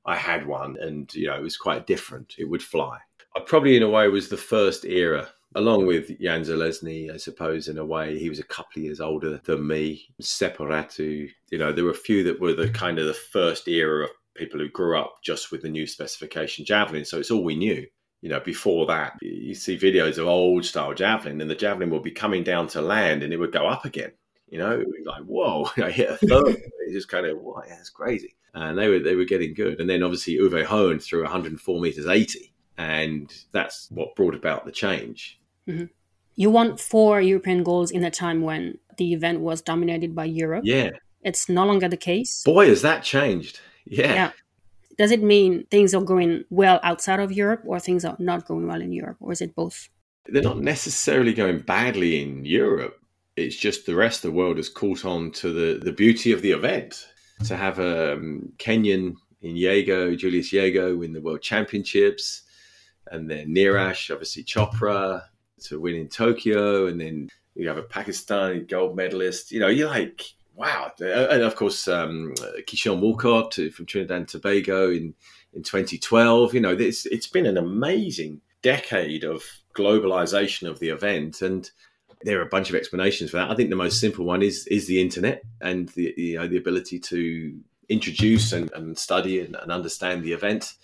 I 0.04 0.16
had 0.16 0.46
one 0.46 0.76
and, 0.80 1.12
you 1.14 1.28
know, 1.28 1.36
it 1.36 1.42
was 1.42 1.56
quite 1.56 1.86
different. 1.86 2.34
It 2.38 2.48
would 2.48 2.62
fly. 2.62 2.98
I 3.36 3.40
probably, 3.40 3.76
in 3.76 3.82
a 3.82 3.90
way, 3.90 4.08
was 4.08 4.30
the 4.30 4.36
first 4.36 4.84
era 4.84 5.28
along 5.56 5.86
with 5.86 6.20
Jan 6.20 6.42
Zelezny, 6.42 7.12
I 7.12 7.16
suppose, 7.16 7.66
in 7.66 7.78
a 7.78 7.84
way. 7.84 8.18
He 8.18 8.28
was 8.28 8.38
a 8.38 8.44
couple 8.44 8.78
of 8.78 8.84
years 8.84 9.00
older 9.00 9.38
than 9.38 9.66
me. 9.66 10.06
Seppo 10.20 10.58
Räty, 10.58 11.30
you 11.50 11.58
know, 11.58 11.72
there 11.72 11.84
were 11.84 11.90
a 11.90 11.94
few 11.94 12.22
that 12.24 12.40
were 12.40 12.52
the 12.52 12.68
kind 12.68 12.98
of 12.98 13.06
the 13.06 13.14
first 13.14 13.66
era 13.66 14.04
of 14.04 14.10
people 14.34 14.60
who 14.60 14.68
grew 14.68 14.98
up 14.98 15.16
just 15.24 15.50
with 15.50 15.62
the 15.62 15.68
new 15.68 15.86
specification 15.86 16.64
javelin. 16.64 17.04
So 17.04 17.18
it's 17.18 17.30
all 17.30 17.42
we 17.42 17.56
knew. 17.56 17.86
You 18.20 18.30
know, 18.30 18.40
before 18.40 18.86
that, 18.86 19.14
you 19.22 19.54
see 19.54 19.78
videos 19.78 20.18
of 20.18 20.26
old 20.26 20.64
style 20.64 20.94
javelin, 20.94 21.40
and 21.40 21.50
the 21.50 21.54
javelin 21.54 21.90
would 21.90 22.02
be 22.02 22.10
coming 22.10 22.42
down 22.42 22.66
to 22.68 22.82
land 22.82 23.22
and 23.22 23.32
it 23.32 23.38
would 23.38 23.52
go 23.52 23.66
up 23.66 23.84
again. 23.84 24.12
You 24.48 24.58
know, 24.58 24.84
like, 25.04 25.22
whoa, 25.24 25.68
I 25.82 25.90
hit 25.90 26.10
a 26.10 26.16
third. 26.16 26.48
it's 26.48 26.92
just 26.92 27.08
kind 27.08 27.26
of, 27.26 27.38
wow, 27.38 27.62
that's 27.68 27.90
crazy. 27.90 28.36
And 28.54 28.78
they 28.78 28.88
were 28.88 29.00
they 29.00 29.16
were 29.16 29.24
getting 29.24 29.54
good. 29.54 29.80
And 29.80 29.88
then 29.88 30.02
obviously 30.02 30.34
Uwe 30.38 30.64
Hohn 30.64 30.98
threw 30.98 31.22
104 31.22 31.80
meters 31.80 32.06
80 32.06 32.52
and 32.78 33.32
that's 33.52 33.88
what 33.90 34.14
brought 34.16 34.34
about 34.34 34.64
the 34.64 34.72
change. 34.72 35.40
Mm-hmm. 35.68 35.84
You 36.36 36.50
won 36.50 36.76
four 36.76 37.20
European 37.20 37.62
goals 37.62 37.90
in 37.90 38.04
a 38.04 38.10
time 38.10 38.42
when 38.42 38.78
the 38.98 39.12
event 39.12 39.40
was 39.40 39.62
dominated 39.62 40.14
by 40.14 40.26
Europe. 40.26 40.64
Yeah. 40.64 40.90
It's 41.22 41.48
no 41.48 41.64
longer 41.64 41.88
the 41.88 41.96
case. 41.96 42.42
Boy, 42.44 42.68
has 42.68 42.82
that 42.82 43.02
changed. 43.02 43.60
Yeah. 43.84 44.14
yeah. 44.14 44.30
Does 44.98 45.10
it 45.10 45.22
mean 45.22 45.66
things 45.70 45.94
are 45.94 46.02
going 46.02 46.44
well 46.50 46.80
outside 46.82 47.20
of 47.20 47.32
Europe 47.32 47.62
or 47.66 47.80
things 47.80 48.04
are 48.04 48.16
not 48.18 48.46
going 48.46 48.66
well 48.66 48.80
in 48.80 48.92
Europe? 48.92 49.16
Or 49.20 49.32
is 49.32 49.40
it 49.40 49.54
both? 49.54 49.88
They're 50.26 50.42
not 50.42 50.60
necessarily 50.60 51.32
going 51.32 51.60
badly 51.60 52.22
in 52.22 52.44
Europe. 52.44 52.98
It's 53.36 53.56
just 53.56 53.86
the 53.86 53.94
rest 53.94 54.24
of 54.24 54.30
the 54.30 54.36
world 54.36 54.56
has 54.56 54.68
caught 54.68 55.04
on 55.04 55.30
to 55.32 55.52
the, 55.52 55.84
the 55.84 55.92
beauty 55.92 56.32
of 56.32 56.42
the 56.42 56.52
event. 56.52 57.06
To 57.44 57.56
have 57.56 57.78
a 57.78 58.14
um, 58.14 58.50
Kenyan 58.56 59.14
in 59.42 59.56
Yego, 59.56 60.16
Julius 60.16 60.52
Yego, 60.52 60.98
win 60.98 61.12
the 61.12 61.20
World 61.20 61.42
Championships, 61.42 62.42
and 63.10 63.30
then 63.30 63.54
Neeraj, 63.54 64.10
obviously 64.10 64.42
Chopra 64.42 65.22
to 65.64 65.80
win 65.80 65.94
in 65.94 66.08
Tokyo, 66.08 66.86
and 66.86 67.00
then 67.00 67.30
you 67.54 67.68
have 67.68 67.78
a 67.78 67.82
Pakistani 67.82 68.68
gold 68.68 68.96
medalist. 68.96 69.52
You 69.52 69.60
know, 69.60 69.68
you're 69.68 69.88
like, 69.88 70.22
wow. 70.54 70.92
And 71.00 71.42
of 71.42 71.56
course, 71.56 71.88
um, 71.88 72.34
Keshorn 72.66 73.00
Walcott 73.00 73.54
from 73.72 73.86
Trinidad 73.86 74.16
and 74.16 74.28
Tobago 74.28 74.90
in, 74.90 75.14
in 75.54 75.62
2012. 75.62 76.54
You 76.54 76.60
know, 76.60 76.72
it's, 76.72 77.06
it's 77.06 77.26
been 77.26 77.46
an 77.46 77.56
amazing 77.56 78.40
decade 78.62 79.24
of 79.24 79.42
globalization 79.74 80.68
of 80.68 80.78
the 80.78 80.90
event. 80.90 81.42
And 81.42 81.70
there 82.22 82.38
are 82.38 82.46
a 82.46 82.48
bunch 82.48 82.68
of 82.68 82.74
explanations 82.74 83.30
for 83.30 83.38
that. 83.38 83.50
I 83.50 83.54
think 83.54 83.70
the 83.70 83.76
most 83.76 84.00
simple 84.00 84.24
one 84.24 84.42
is 84.42 84.66
is 84.68 84.86
the 84.86 85.00
internet 85.00 85.42
and 85.60 85.90
the 85.90 86.14
you 86.16 86.38
know 86.38 86.48
the 86.48 86.56
ability 86.56 86.98
to 86.98 87.58
introduce 87.88 88.52
and, 88.52 88.72
and 88.72 88.98
study 88.98 89.40
and, 89.40 89.54
and 89.54 89.70
understand 89.70 90.24
the 90.24 90.32
event 90.32 90.74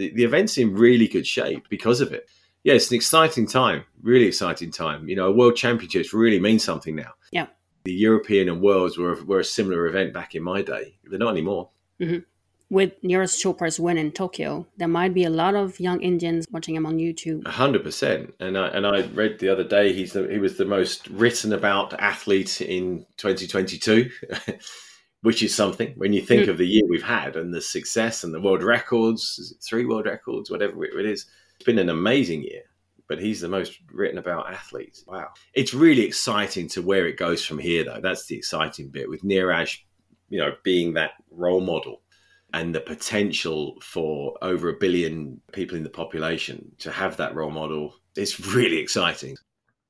the, 0.00 0.10
the 0.14 0.24
event's 0.24 0.56
in 0.56 0.74
really 0.74 1.06
good 1.06 1.26
shape 1.26 1.68
because 1.68 2.00
of 2.00 2.12
it. 2.12 2.26
Yeah, 2.64 2.74
it's 2.74 2.90
an 2.90 2.96
exciting 2.96 3.46
time, 3.46 3.84
really 4.02 4.26
exciting 4.26 4.70
time. 4.70 5.08
You 5.08 5.16
know, 5.16 5.28
a 5.28 5.32
world 5.32 5.56
championships 5.56 6.12
really 6.12 6.38
means 6.38 6.62
something 6.62 6.94
now. 6.94 7.12
Yeah. 7.32 7.46
The 7.84 7.92
European 7.92 8.48
and 8.48 8.60
Worlds 8.60 8.98
were, 8.98 9.22
were 9.24 9.40
a 9.40 9.44
similar 9.44 9.86
event 9.86 10.12
back 10.12 10.34
in 10.34 10.42
my 10.42 10.60
day. 10.62 10.96
They're 11.04 11.18
not 11.18 11.30
anymore. 11.30 11.70
Mm-hmm. 12.00 12.18
With 12.68 13.02
Neeraj 13.02 13.42
Chopra's 13.42 13.80
win 13.80 13.98
in 13.98 14.12
Tokyo, 14.12 14.66
there 14.76 14.86
might 14.86 15.12
be 15.12 15.24
a 15.24 15.30
lot 15.30 15.56
of 15.56 15.80
young 15.80 16.00
Indians 16.02 16.46
watching 16.52 16.76
him 16.76 16.86
on 16.86 16.98
YouTube. 16.98 17.44
hundred 17.46 17.82
percent. 17.82 18.32
And 18.38 18.56
I 18.56 18.68
and 18.68 18.86
I 18.86 19.02
read 19.08 19.40
the 19.40 19.48
other 19.48 19.64
day 19.64 19.92
he's 19.92 20.12
the, 20.12 20.28
he 20.28 20.38
was 20.38 20.56
the 20.56 20.64
most 20.64 21.08
written 21.08 21.52
about 21.52 21.94
athlete 21.94 22.60
in 22.60 23.06
2022. 23.16 24.10
which 25.22 25.42
is 25.42 25.54
something 25.54 25.92
when 25.96 26.12
you 26.12 26.22
think 26.22 26.46
mm. 26.46 26.48
of 26.48 26.58
the 26.58 26.66
year 26.66 26.82
we've 26.88 27.02
had 27.02 27.36
and 27.36 27.52
the 27.52 27.60
success 27.60 28.24
and 28.24 28.32
the 28.32 28.40
world 28.40 28.62
records, 28.62 29.54
three 29.62 29.84
world 29.84 30.06
records, 30.06 30.50
whatever 30.50 30.82
it 30.84 31.06
is. 31.06 31.26
It's 31.60 31.66
been 31.66 31.78
an 31.78 31.90
amazing 31.90 32.42
year, 32.42 32.62
but 33.06 33.20
he's 33.20 33.42
the 33.42 33.48
most 33.48 33.80
written 33.92 34.16
about 34.16 34.50
athlete. 34.50 35.04
Wow. 35.06 35.28
It's 35.52 35.74
really 35.74 36.06
exciting 36.06 36.68
to 36.68 36.80
where 36.80 37.06
it 37.06 37.18
goes 37.18 37.44
from 37.44 37.58
here, 37.58 37.84
though. 37.84 38.00
That's 38.02 38.24
the 38.24 38.34
exciting 38.34 38.88
bit 38.88 39.10
with 39.10 39.20
Neeraj, 39.20 39.76
you 40.30 40.38
know, 40.38 40.54
being 40.64 40.94
that 40.94 41.10
role 41.30 41.60
model 41.60 42.00
and 42.54 42.74
the 42.74 42.80
potential 42.80 43.76
for 43.82 44.38
over 44.40 44.70
a 44.70 44.78
billion 44.78 45.38
people 45.52 45.76
in 45.76 45.82
the 45.82 45.90
population 45.90 46.72
to 46.78 46.90
have 46.90 47.18
that 47.18 47.34
role 47.34 47.50
model. 47.50 47.94
It's 48.16 48.40
really 48.40 48.78
exciting. 48.78 49.36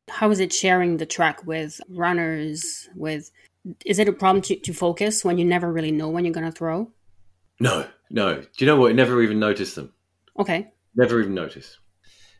How 0.09 0.29
is 0.33 0.41
it 0.41 0.53
sharing 0.53 0.97
the 0.97 1.07
track 1.07 1.47
with 1.47 1.81
runners, 1.89 2.89
with 2.97 3.31
is 3.87 4.01
it 4.01 4.09
a 4.09 4.13
problem 4.13 4.43
to, 4.43 4.57
to 4.57 4.73
focus 4.73 5.25
when 5.25 5.39
you 5.39 5.45
never 5.45 5.73
really 5.73 5.93
know 5.93 6.09
when 6.09 6.25
you're 6.25 6.35
going 6.35 6.51
to 6.51 6.59
throw? 6.59 6.91
No, 7.61 7.87
no. 8.11 8.41
Do 8.41 8.49
you 8.59 8.67
know 8.67 8.75
what? 8.75 8.91
I 8.91 8.95
never 8.95 9.23
even 9.23 9.39
noticed 9.39 9.77
them. 9.77 9.93
Okay. 10.37 10.73
Never 10.95 11.21
even 11.21 11.35
noticed. 11.35 11.79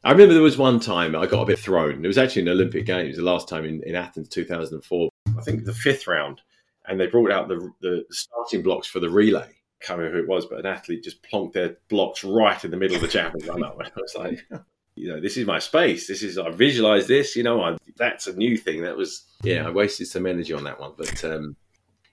I 0.03 0.13
remember 0.13 0.35
there 0.35 0.43
was 0.43 0.57
one 0.57 0.81
time 0.81 1.15
I 1.15 1.27
got 1.27 1.43
a 1.43 1.47
bit 1.47 1.59
thrown. 1.59 2.05
It 2.05 2.09
was 2.09 2.19
actually 2.19 2.43
an 2.43 2.49
Olympic 2.49 2.87
Games, 2.87 3.17
the 3.17 3.23
last 3.23 3.49
time 3.49 3.65
in, 3.65 3.83
in 3.85 3.95
Athens, 3.95 4.29
2004. 4.29 5.11
I 5.37 5.43
think 5.43 5.65
the 5.65 5.75
fifth 5.75 6.07
round, 6.07 6.41
and 6.87 6.99
they 6.99 7.07
brought 7.07 7.31
out 7.31 7.49
the, 7.49 7.71
the 7.83 8.05
starting 8.11 8.63
blocks 8.63 8.87
for 8.87 9.01
the 9.01 9.11
relay. 9.11 9.43
I 9.43 9.85
can't 9.85 9.99
remember 9.99 10.19
who 10.19 10.25
it 10.25 10.29
was, 10.29 10.47
but 10.47 10.59
an 10.59 10.67
athlete 10.67 11.05
just 11.05 11.23
plonked 11.23 11.53
their 11.53 11.77
blocks 11.89 12.25
right 12.25 12.63
in 12.65 12.71
the 12.71 12.77
middle 12.77 12.97
of 12.97 13.03
the 13.03 13.09
javelin. 13.09 13.63
I 13.65 13.91
was 13.97 14.15
like, 14.17 14.47
you 14.95 15.09
know, 15.09 15.21
this 15.21 15.37
is 15.37 15.47
my 15.47 15.59
space. 15.59 16.07
This 16.07 16.23
is 16.23 16.39
I 16.39 16.51
visualize 16.51 17.07
this. 17.07 17.37
You 17.37 17.43
know, 17.43 17.63
I, 17.63 17.77
that's 17.97 18.27
a 18.27 18.37
new 18.37 18.57
thing. 18.57 18.83
That 18.83 18.97
was 18.97 19.25
yeah, 19.43 19.67
I 19.67 19.71
wasted 19.71 20.09
some 20.09 20.27
energy 20.27 20.53
on 20.53 20.65
that 20.65 20.81
one, 20.81 20.93
but 20.97 21.25
um, 21.25 21.57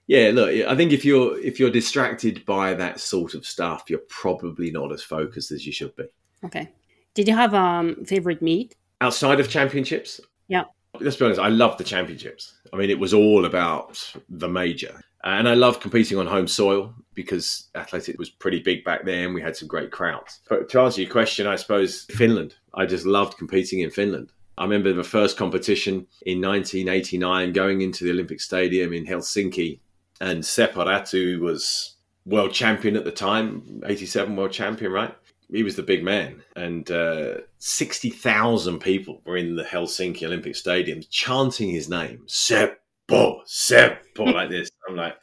yeah, 0.06 0.30
look, 0.32 0.48
I 0.48 0.74
think 0.74 0.92
if 0.92 1.04
you're 1.04 1.38
if 1.40 1.60
you're 1.60 1.70
distracted 1.70 2.44
by 2.46 2.74
that 2.74 3.00
sort 3.00 3.34
of 3.34 3.46
stuff, 3.46 3.84
you're 3.88 4.00
probably 4.08 4.70
not 4.70 4.92
as 4.92 5.02
focused 5.02 5.52
as 5.52 5.66
you 5.66 5.72
should 5.72 5.94
be. 5.96 6.04
Okay. 6.44 6.68
Did 7.14 7.28
you 7.28 7.34
have 7.34 7.54
um 7.54 8.04
favorite 8.04 8.42
meet 8.42 8.76
outside 9.00 9.40
of 9.40 9.48
championships? 9.48 10.20
Yeah. 10.48 10.64
Let's 11.00 11.16
be 11.16 11.24
honest. 11.24 11.40
I 11.40 11.48
love 11.48 11.78
the 11.78 11.84
championships. 11.84 12.54
I 12.72 12.76
mean, 12.76 12.90
it 12.90 12.98
was 12.98 13.14
all 13.14 13.44
about 13.44 14.12
the 14.28 14.48
major. 14.48 15.00
And 15.24 15.48
I 15.48 15.54
love 15.54 15.80
competing 15.80 16.18
on 16.18 16.26
home 16.26 16.46
soil 16.46 16.94
because 17.14 17.68
athletic 17.74 18.18
was 18.18 18.30
pretty 18.30 18.60
big 18.60 18.84
back 18.84 19.04
then. 19.04 19.34
We 19.34 19.42
had 19.42 19.56
some 19.56 19.68
great 19.68 19.90
crowds. 19.90 20.40
But 20.48 20.68
to 20.70 20.80
answer 20.80 21.02
your 21.02 21.10
question, 21.10 21.46
I 21.46 21.56
suppose 21.56 22.06
Finland. 22.10 22.54
I 22.74 22.86
just 22.86 23.04
loved 23.04 23.36
competing 23.36 23.80
in 23.80 23.90
Finland. 23.90 24.32
I 24.56 24.62
remember 24.64 24.92
the 24.92 25.04
first 25.04 25.36
competition 25.36 26.06
in 26.22 26.40
1989 26.40 27.52
going 27.52 27.80
into 27.80 28.04
the 28.04 28.10
Olympic 28.10 28.40
Stadium 28.40 28.92
in 28.92 29.06
Helsinki, 29.06 29.80
and 30.20 30.42
Seppo 30.42 30.84
Räty 30.84 31.38
was 31.38 31.96
world 32.26 32.52
champion 32.52 32.96
at 32.96 33.04
the 33.04 33.12
time, 33.12 33.82
87 33.86 34.34
world 34.34 34.52
champion, 34.52 34.90
right? 34.90 35.14
He 35.50 35.62
was 35.62 35.76
the 35.76 35.82
big 35.82 36.04
man, 36.04 36.42
and 36.56 36.90
uh, 36.90 37.38
60,000 37.58 38.80
people 38.80 39.22
were 39.24 39.38
in 39.38 39.56
the 39.56 39.62
Helsinki 39.64 40.24
Olympic 40.24 40.54
Stadium 40.54 41.00
chanting 41.10 41.70
his 41.70 41.88
name, 41.88 42.24
Seppo, 42.26 43.40
Seppo, 43.46 44.32
like 44.32 44.50
this. 44.50 44.70
I'm 44.86 44.96
like, 44.96 45.14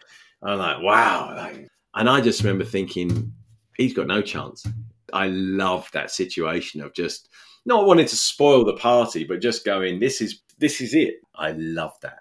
I'm 0.41 0.57
like, 0.57 0.81
wow. 0.81 1.33
Like, 1.35 1.67
and 1.93 2.09
I 2.09 2.21
just 2.21 2.41
remember 2.41 2.65
thinking, 2.65 3.33
he's 3.77 3.93
got 3.93 4.07
no 4.07 4.21
chance. 4.21 4.65
I 5.13 5.27
love 5.27 5.89
that 5.93 6.11
situation 6.11 6.81
of 6.81 6.93
just 6.93 7.29
not 7.65 7.85
wanting 7.85 8.05
to 8.05 8.15
spoil 8.15 8.65
the 8.65 8.73
party, 8.73 9.23
but 9.23 9.41
just 9.41 9.65
going, 9.65 9.99
this 9.99 10.21
is 10.21 10.41
this 10.57 10.81
is 10.81 10.93
it. 10.93 11.15
I 11.35 11.51
love 11.51 11.93
that, 12.01 12.19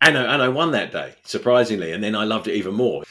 and 0.00 0.16
I, 0.16 0.34
and 0.34 0.42
I 0.42 0.48
won 0.48 0.72
that 0.72 0.92
day 0.92 1.14
surprisingly, 1.24 1.92
and 1.92 2.02
then 2.02 2.14
I 2.14 2.24
loved 2.24 2.48
it 2.48 2.54
even 2.54 2.74
more. 2.74 3.02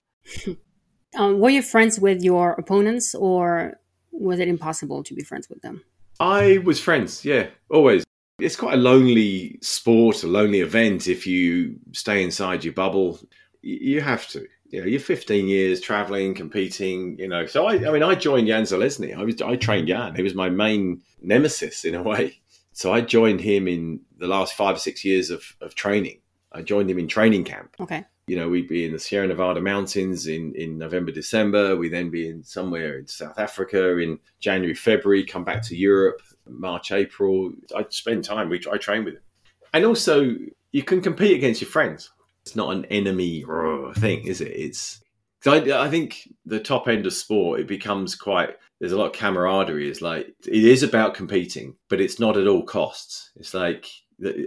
um, 1.17 1.39
were 1.39 1.49
you 1.49 1.61
friends 1.61 1.99
with 1.99 2.23
your 2.23 2.53
opponents, 2.53 3.15
or 3.15 3.79
was 4.13 4.39
it 4.39 4.47
impossible 4.47 5.03
to 5.03 5.13
be 5.13 5.23
friends 5.23 5.49
with 5.49 5.61
them? 5.61 5.83
I 6.19 6.59
was 6.59 6.79
friends, 6.79 7.25
yeah, 7.25 7.47
always. 7.69 8.05
It's 8.39 8.55
quite 8.55 8.75
a 8.75 8.77
lonely 8.77 9.59
sport, 9.61 10.23
a 10.23 10.27
lonely 10.27 10.61
event 10.61 11.07
if 11.07 11.27
you 11.27 11.75
stay 11.91 12.23
inside 12.23 12.63
your 12.63 12.73
bubble. 12.73 13.19
You 13.61 14.01
have 14.01 14.27
to 14.29 14.45
you 14.73 14.81
know, 14.81 14.87
you're 14.87 14.99
15 14.99 15.47
years 15.47 15.79
traveling, 15.79 16.33
competing, 16.33 17.15
you 17.19 17.27
know. 17.27 17.45
So 17.45 17.67
I, 17.67 17.73
I 17.73 17.91
mean, 17.91 18.01
I 18.01 18.15
joined 18.15 18.47
Jan 18.47 18.63
Zelezny. 18.63 19.15
I 19.15 19.23
was, 19.23 19.39
I 19.39 19.55
trained 19.55 19.87
Jan. 19.87 20.15
He 20.15 20.23
was 20.23 20.33
my 20.33 20.49
main 20.49 21.03
nemesis 21.21 21.85
in 21.85 21.93
a 21.93 22.01
way. 22.01 22.41
So 22.71 22.91
I 22.91 23.01
joined 23.01 23.39
him 23.39 23.67
in 23.67 23.99
the 24.17 24.25
last 24.25 24.55
five 24.55 24.77
or 24.77 24.79
six 24.79 25.05
years 25.05 25.29
of, 25.29 25.43
of 25.61 25.75
training. 25.75 26.21
I 26.51 26.63
joined 26.63 26.89
him 26.89 26.97
in 26.97 27.07
training 27.07 27.43
camp. 27.43 27.75
Okay. 27.79 28.03
You 28.27 28.37
know, 28.37 28.47
we'd 28.47 28.69
be 28.69 28.85
in 28.85 28.93
the 28.93 28.99
Sierra 28.99 29.27
Nevada 29.27 29.59
mountains 29.59 30.27
in, 30.27 30.55
in 30.55 30.77
November, 30.77 31.11
December. 31.11 31.75
We'd 31.75 31.93
then 31.93 32.09
be 32.09 32.29
in 32.29 32.43
somewhere 32.43 32.97
in 32.97 33.07
South 33.07 33.37
Africa 33.37 33.97
in 33.97 34.17
January, 34.39 34.75
February, 34.75 35.25
come 35.25 35.43
back 35.43 35.61
to 35.63 35.75
Europe, 35.75 36.21
March, 36.47 36.91
April. 36.91 37.51
I'd 37.75 37.91
spend 37.91 38.23
time. 38.23 38.49
We 38.49 38.61
I 38.71 38.77
train 38.77 39.03
with 39.03 39.15
him. 39.15 39.21
And 39.73 39.85
also, 39.85 40.35
you 40.71 40.83
can 40.83 41.01
compete 41.01 41.35
against 41.35 41.61
your 41.61 41.69
friends 41.69 42.11
it's 42.45 42.55
not 42.55 42.75
an 42.75 42.85
enemy 42.85 43.45
uh, 43.49 43.93
thing, 43.93 44.25
is 44.25 44.41
it? 44.41 44.51
It's 44.51 45.01
I, 45.45 45.57
I 45.73 45.89
think 45.89 46.29
the 46.45 46.59
top 46.59 46.87
end 46.87 47.05
of 47.05 47.13
sport 47.13 47.59
it 47.59 47.67
becomes 47.67 48.15
quite 48.15 48.51
there's 48.79 48.91
a 48.91 48.97
lot 48.97 49.07
of 49.07 49.13
camaraderie. 49.13 49.89
It's 49.89 50.01
like 50.01 50.33
it 50.45 50.63
is 50.63 50.83
about 50.83 51.15
competing, 51.15 51.75
but 51.89 52.01
it's 52.01 52.19
not 52.19 52.37
at 52.37 52.47
all 52.47 52.63
costs. 52.63 53.31
It's 53.35 53.53
like 53.53 53.87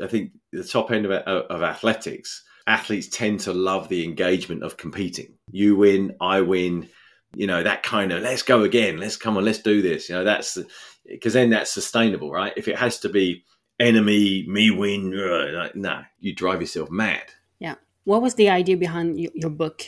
I 0.03 0.07
think 0.07 0.33
the 0.53 0.65
top 0.65 0.91
end 0.91 1.07
of, 1.07 1.12
of 1.12 1.62
athletics, 1.62 2.45
athletes 2.66 3.09
tend 3.09 3.40
to 3.40 3.52
love 3.52 3.88
the 3.88 4.05
engagement 4.05 4.62
of 4.62 4.76
competing. 4.76 5.35
You 5.50 5.76
win, 5.76 6.16
I 6.20 6.40
win. 6.40 6.88
You 7.35 7.46
know 7.46 7.62
that 7.62 7.83
kind 7.83 8.12
of 8.12 8.22
let's 8.22 8.42
go 8.42 8.62
again. 8.62 8.98
Let's 8.98 9.16
come 9.16 9.37
on, 9.37 9.44
let's 9.44 9.59
do 9.59 9.83
this. 9.83 10.09
You 10.09 10.16
know 10.16 10.24
that's 10.24 10.59
because 11.05 11.35
then 11.35 11.50
that's 11.50 11.72
sustainable, 11.72 12.31
right? 12.31 12.52
If 12.57 12.68
it 12.68 12.76
has 12.76 12.98
to 13.00 13.09
be 13.09 13.44
enemy, 13.79 14.46
me 14.48 14.70
win. 14.70 15.12
Like, 15.55 15.76
nah, 15.76 16.02
you 16.18 16.35
drive 16.35 16.61
yourself 16.61 16.90
mad. 16.90 17.24
Yeah. 17.59 17.74
What 18.05 18.22
was 18.22 18.35
the 18.35 18.48
idea 18.48 18.76
behind 18.76 19.20
your, 19.20 19.33
your 19.35 19.50
book, 19.50 19.83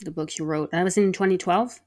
the 0.00 0.10
book 0.10 0.38
you 0.38 0.44
wrote? 0.44 0.72
That 0.72 0.84
was 0.84 0.98
in 0.98 1.12
2012. 1.12 1.80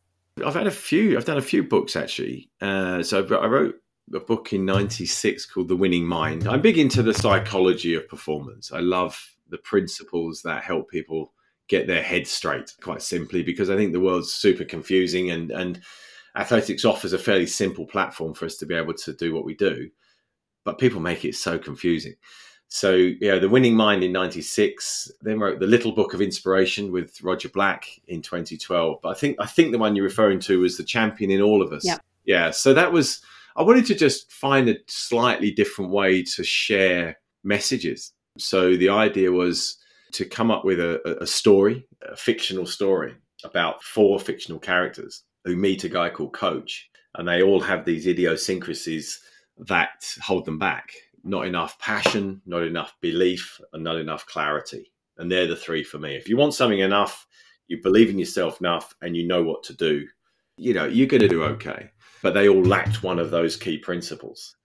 I've 0.44 0.54
had 0.56 0.68
a 0.68 0.72
few. 0.72 1.16
I've 1.18 1.26
done 1.26 1.38
a 1.38 1.42
few 1.42 1.64
books 1.64 1.96
actually. 1.96 2.50
Uh, 2.60 3.04
so 3.04 3.24
I 3.24 3.46
wrote 3.46 3.76
a 4.14 4.20
book 4.20 4.52
in 4.52 4.66
'96 4.66 5.46
called 5.46 5.68
The 5.68 5.76
Winning 5.76 6.06
Mind. 6.06 6.48
I'm 6.48 6.62
big 6.62 6.78
into 6.78 7.04
the 7.04 7.14
psychology 7.14 7.94
of 7.94 8.08
performance. 8.08 8.72
I 8.72 8.80
love 8.80 9.33
the 9.54 9.60
principles 9.60 10.42
that 10.42 10.64
help 10.64 10.90
people 10.90 11.32
get 11.70 11.88
their 11.88 12.04
head 12.04 12.28
straight. 12.28 12.74
Quite 12.82 13.02
simply, 13.02 13.44
because 13.44 13.70
I 13.70 13.78
think 13.78 13.94
the 13.94 14.02
world's 14.02 14.34
super 14.34 14.66
confusing, 14.66 15.30
and 15.32 15.52
and 15.52 15.82
athletics 16.36 16.84
offers 16.84 17.14
a 17.14 17.20
fairly 17.20 17.46
simple 17.46 17.86
platform 17.86 18.34
for 18.34 18.46
us 18.46 18.58
to 18.58 18.66
be 18.66 18.76
able 18.76 18.96
to 18.96 19.14
do 19.14 19.34
what 19.34 19.46
we 19.46 19.54
do, 19.54 19.90
but 20.64 20.80
people 20.80 21.00
make 21.00 21.24
it 21.24 21.36
so 21.36 21.60
confusing. 21.60 22.16
So, 22.70 22.96
you 22.96 23.20
know, 23.22 23.38
The 23.38 23.50
Winning 23.50 23.76
Mind 23.76 24.04
in 24.04 24.12
96, 24.12 25.12
then 25.22 25.40
wrote 25.40 25.60
The 25.60 25.68
Little 25.68 25.92
Book 25.92 26.16
of 26.16 26.22
Inspiration 26.22 26.92
with 26.92 27.22
Roger 27.22 27.50
Black 27.50 27.86
in 28.08 28.24
2012. 28.24 28.98
But 29.04 29.10
I 29.10 29.14
think 29.14 29.38
I 29.40 29.46
think 29.46 29.72
the 29.72 29.78
one 29.78 29.96
you're 29.96 30.04
referring 30.04 30.40
to 30.40 30.60
was 30.60 30.76
The 30.76 30.84
Champion 30.84 31.30
in 31.30 31.40
All 31.40 31.62
of 31.62 31.72
Us. 31.72 31.86
Yeah. 31.86 32.00
Yeah. 32.26 32.50
So 32.50 32.74
that 32.74 32.92
was 32.92 33.22
I 33.56 33.62
wanted 33.62 33.86
to 33.86 33.96
just 33.96 34.32
find 34.32 34.68
a 34.70 34.78
slightly 34.88 35.52
different 35.52 35.92
way 35.92 36.24
to 36.24 36.44
share 36.44 37.20
messages. 37.44 38.14
So 38.38 38.76
the 38.76 38.90
idea 38.90 39.32
was 39.32 39.78
to 40.14 40.26
come 40.26 40.52
up 40.52 40.66
with 40.66 40.80
a, 40.80 41.18
a 41.22 41.28
story, 41.28 41.88
a 42.02 42.16
fictional 42.16 42.66
story 42.66 43.16
about 43.44 43.84
four 43.84 44.20
fictional 44.20 44.60
characters 44.60 45.24
who 45.44 45.56
meet 45.56 45.84
a 45.84 45.90
guy 45.90 46.10
called 46.10 46.34
Coach, 46.34 46.90
and 47.16 47.28
they 47.28 47.44
all 47.44 47.60
have 47.60 47.86
these 47.86 48.08
idiosyncrasies 48.08 49.20
that 49.58 50.06
hold 50.22 50.46
them 50.46 50.58
back 50.58 50.94
not 51.24 51.48
enough 51.48 51.80
passion, 51.80 52.42
not 52.46 52.64
enough 52.64 52.94
belief, 53.02 53.60
and 53.72 53.84
not 53.84 53.98
enough 53.98 54.26
clarity. 54.26 54.92
And 55.18 55.32
they're 55.32 55.48
the 55.48 55.56
three 55.56 55.84
for 55.84 55.98
me. 55.98 56.16
If 56.16 56.28
you 56.28 56.38
want 56.38 56.54
something 56.54 56.80
enough, 56.80 57.28
you 57.68 57.82
believe 57.82 58.10
in 58.10 58.20
yourself 58.20 58.60
enough, 58.60 58.94
and 59.02 59.16
you 59.16 59.26
know 59.26 59.44
what 59.44 59.64
to 59.64 59.74
do, 59.74 60.06
you 60.58 60.74
know, 60.74 60.86
you're 60.86 61.08
going 61.08 61.22
to 61.22 61.28
do 61.28 61.44
okay. 61.44 61.90
But 62.22 62.34
they 62.34 62.48
all 62.48 62.64
lacked 62.64 63.04
one 63.04 63.20
of 63.20 63.32
those 63.32 63.56
key 63.56 63.78
principles 63.78 64.56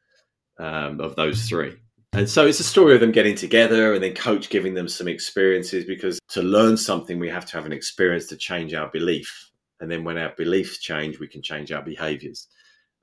um, 0.59 1.01
of 1.01 1.17
those 1.17 1.49
three. 1.49 1.77
And 2.13 2.29
so 2.29 2.47
it's 2.47 2.61
a 2.61 2.65
story 2.65 2.95
of 2.95 3.01
them 3.01 3.13
getting 3.13 3.35
together 3.35 3.95
and 3.95 4.03
then 4.03 4.15
coach 4.15 4.49
giving 4.49 4.75
them 4.75 4.89
some 4.89 5.09
experiences 5.09 5.85
because 5.85 6.19
to 6.31 6.43
learn 6.43 6.77
something, 6.77 7.19
we 7.19 7.29
have 7.29 7.47
to 7.47 7.57
have 7.57 7.67
an 7.67 7.73
experience 7.73 8.27
to 8.27 8.37
change 8.37 8.75
our 8.75 8.89
belief. 8.89 9.51
And 9.81 9.91
then 9.91 10.05
when 10.05 10.19
our 10.19 10.33
beliefs 10.37 10.79
change, 10.79 11.21
we 11.21 11.29
can 11.29 11.43
change 11.43 11.71
our 11.71 11.83
behaviors 11.83 12.49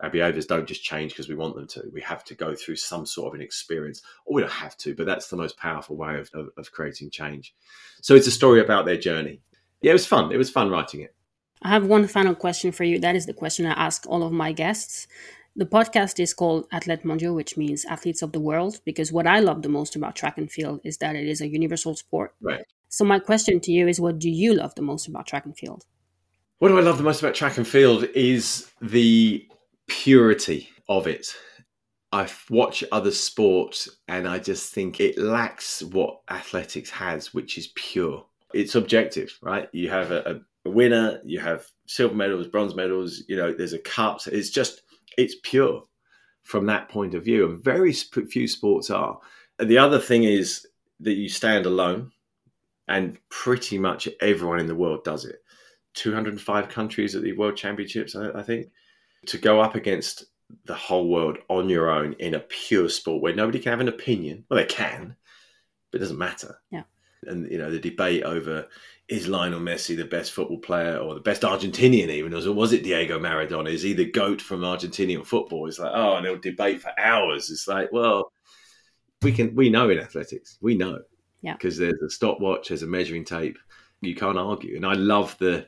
our 0.02 0.10
behaviors 0.10 0.46
don't 0.46 0.68
just 0.68 0.84
change 0.84 1.12
because 1.12 1.30
we 1.30 1.36
want 1.36 1.56
them 1.56 1.68
to. 1.68 1.84
We 1.94 2.02
have 2.02 2.24
to 2.26 2.36
go 2.36 2.54
through 2.54 2.76
some 2.76 3.06
sort 3.06 3.28
of 3.28 3.34
an 3.36 3.42
experience, 3.42 4.02
or 4.26 4.36
we 4.36 4.42
don't 4.42 4.52
have 4.52 4.76
to, 4.78 4.94
but 4.94 5.06
that's 5.06 5.30
the 5.30 5.38
most 5.38 5.58
powerful 5.58 5.96
way 5.96 6.20
of, 6.20 6.30
of, 6.34 6.50
of, 6.58 6.72
creating 6.72 7.12
change. 7.12 7.56
So 8.02 8.16
it's 8.16 8.28
a 8.28 8.32
story 8.32 8.62
about 8.62 8.86
their 8.86 8.98
journey. 8.98 9.42
Yeah, 9.82 9.92
it 9.92 9.94
was 9.94 10.06
fun. 10.06 10.32
It 10.32 10.38
was 10.38 10.50
fun 10.50 10.70
writing 10.70 11.02
it. 11.02 11.16
I 11.62 11.70
have 11.70 11.86
one 11.86 12.08
final 12.08 12.36
question 12.36 12.72
for 12.72 12.84
you. 12.84 13.00
That 13.00 13.16
is 13.16 13.26
the 13.26 13.34
question 13.34 13.66
I 13.66 13.72
ask 13.72 14.06
all 14.08 14.24
of 14.24 14.32
my 14.32 14.52
guests. 14.52 15.08
The 15.58 15.66
podcast 15.66 16.20
is 16.20 16.34
called 16.34 16.70
Athlètes 16.72 17.04
Mondiaux, 17.04 17.34
which 17.34 17.56
means 17.56 17.86
athletes 17.86 18.22
of 18.22 18.34
the 18.34 18.42
world, 18.42 18.82
because 18.84 19.14
what 19.14 19.26
I 19.26 19.40
love 19.40 19.62
the 19.62 19.70
most 19.70 19.96
about 19.96 20.16
track 20.16 20.38
and 20.38 20.52
field 20.52 20.82
is 20.84 20.98
that 20.98 21.16
it 21.16 21.28
is 21.28 21.40
a 21.40 21.48
universal 21.48 21.96
sport. 21.96 22.36
Right. 22.42 22.66
So 22.90 23.06
my 23.06 23.20
question 23.20 23.62
to 23.62 23.72
you 23.72 23.88
is 23.88 24.02
what 24.02 24.20
do 24.20 24.30
you 24.30 24.54
love 24.54 24.76
the 24.76 24.82
most 24.82 25.08
about 25.08 25.28
track 25.28 25.46
and 25.46 25.58
field? 25.58 25.86
What 26.60 26.70
do 26.70 26.78
I 26.78 26.82
love 26.82 26.98
the 26.98 27.04
most 27.04 27.22
about 27.22 27.36
track 27.36 27.58
and 27.58 27.68
field 27.68 28.04
is 28.16 28.70
the 28.82 29.48
purity 29.88 30.70
of 30.90 31.08
it. 31.08 31.34
I 32.12 32.30
watch 32.50 32.84
other 32.92 33.12
sports 33.12 33.90
and 34.08 34.28
I 34.28 34.40
just 34.40 34.74
think 34.74 35.00
it 35.00 35.18
lacks 35.18 35.84
what 35.84 36.22
athletics 36.30 36.90
has, 36.90 37.34
which 37.34 37.58
is 37.58 37.68
pure. 37.76 38.26
It's 38.54 38.76
objective, 38.76 39.38
right? 39.42 39.68
You 39.74 39.90
have 39.90 40.12
a, 40.12 40.42
a 40.66 40.70
winner, 40.70 41.20
you 41.26 41.40
have 41.40 41.66
silver 41.88 42.16
medals, 42.16 42.48
bronze 42.48 42.76
medals, 42.76 43.24
you 43.28 43.36
know, 43.36 43.52
there's 43.52 43.74
a 43.74 43.80
cup. 43.80 44.22
It's 44.28 44.50
just, 44.50 44.84
it's 45.18 45.36
pure 45.44 45.84
from 46.44 46.66
that 46.68 46.90
point 46.90 47.14
of 47.14 47.24
view. 47.24 47.46
And 47.46 47.64
very 47.64 47.92
few 47.92 48.48
sports 48.48 48.90
are. 48.90 49.20
And 49.60 49.70
the 49.70 49.78
other 49.78 50.00
thing 50.00 50.24
is 50.24 50.66
that 51.00 51.14
you 51.14 51.30
stand 51.30 51.66
alone, 51.66 52.12
and 52.88 53.18
pretty 53.30 53.78
much 53.78 54.08
everyone 54.22 54.60
in 54.60 54.68
the 54.68 54.76
world 54.76 55.04
does 55.04 55.26
it. 55.26 55.44
205 55.96 56.70
countries 56.70 57.16
at 57.16 57.24
the 57.24 57.34
World 57.34 57.58
Championships, 57.58 58.16
I, 58.16 58.30
I 58.32 58.44
think 58.44 58.68
to 59.28 59.38
go 59.38 59.60
up 59.60 59.76
against 59.76 60.26
the 60.66 60.76
whole 60.76 61.10
world 61.10 61.38
on 61.50 61.70
your 61.70 61.90
own 61.90 62.14
in 62.14 62.36
a 62.36 62.40
pure 62.40 62.90
sport 62.90 63.22
where 63.22 63.34
nobody 63.34 63.60
can 63.60 63.72
have 63.72 63.80
an 63.80 63.88
opinion. 63.88 64.46
Well, 64.50 64.60
they 64.60 64.66
can, 64.66 65.16
but 65.92 66.00
it 66.00 66.04
doesn't 66.04 66.18
matter. 66.18 66.60
Yeah. 66.70 66.84
And 67.24 67.50
you 67.52 67.58
know 67.58 67.72
the 67.72 67.80
debate 67.80 68.24
over 68.24 68.68
is 69.08 69.28
Lionel 69.28 69.60
Messi 69.60 69.96
the 69.96 70.06
best 70.06 70.32
football 70.32 70.58
player 70.58 70.98
or 70.98 71.14
the 71.14 71.20
best 71.20 71.44
Argentinian 71.44 72.10
even, 72.10 72.34
or 72.34 72.54
was 72.54 72.74
it 72.74 72.84
Diego 72.84 73.20
Maradona? 73.20 73.72
Is 73.72 73.84
he 73.84 73.94
the 73.94 74.12
goat 74.12 74.42
from 74.42 74.62
Argentinian 74.62 75.26
football? 75.26 75.68
It's 75.68 75.80
like 75.80 75.92
oh, 75.94 76.16
and 76.16 76.26
they'll 76.26 76.38
debate 76.38 76.82
for 76.82 76.92
hours. 77.00 77.50
It's 77.50 77.68
like 77.68 77.92
well, 77.92 78.32
we 79.22 79.32
can 79.32 79.56
we 79.56 79.70
know 79.70 79.90
in 79.90 80.00
athletics 80.00 80.58
we 80.62 80.76
know, 80.76 81.00
yeah, 81.42 81.54
because 81.54 81.78
there's 81.78 82.02
a 82.02 82.10
stopwatch, 82.10 82.70
there's 82.70 82.84
a 82.84 82.88
measuring 82.88 83.26
tape. 83.26 83.58
You 84.02 84.16
can't 84.16 84.38
argue, 84.38 84.76
and 84.76 84.86
I 84.86 84.94
love 84.94 85.38
the 85.40 85.68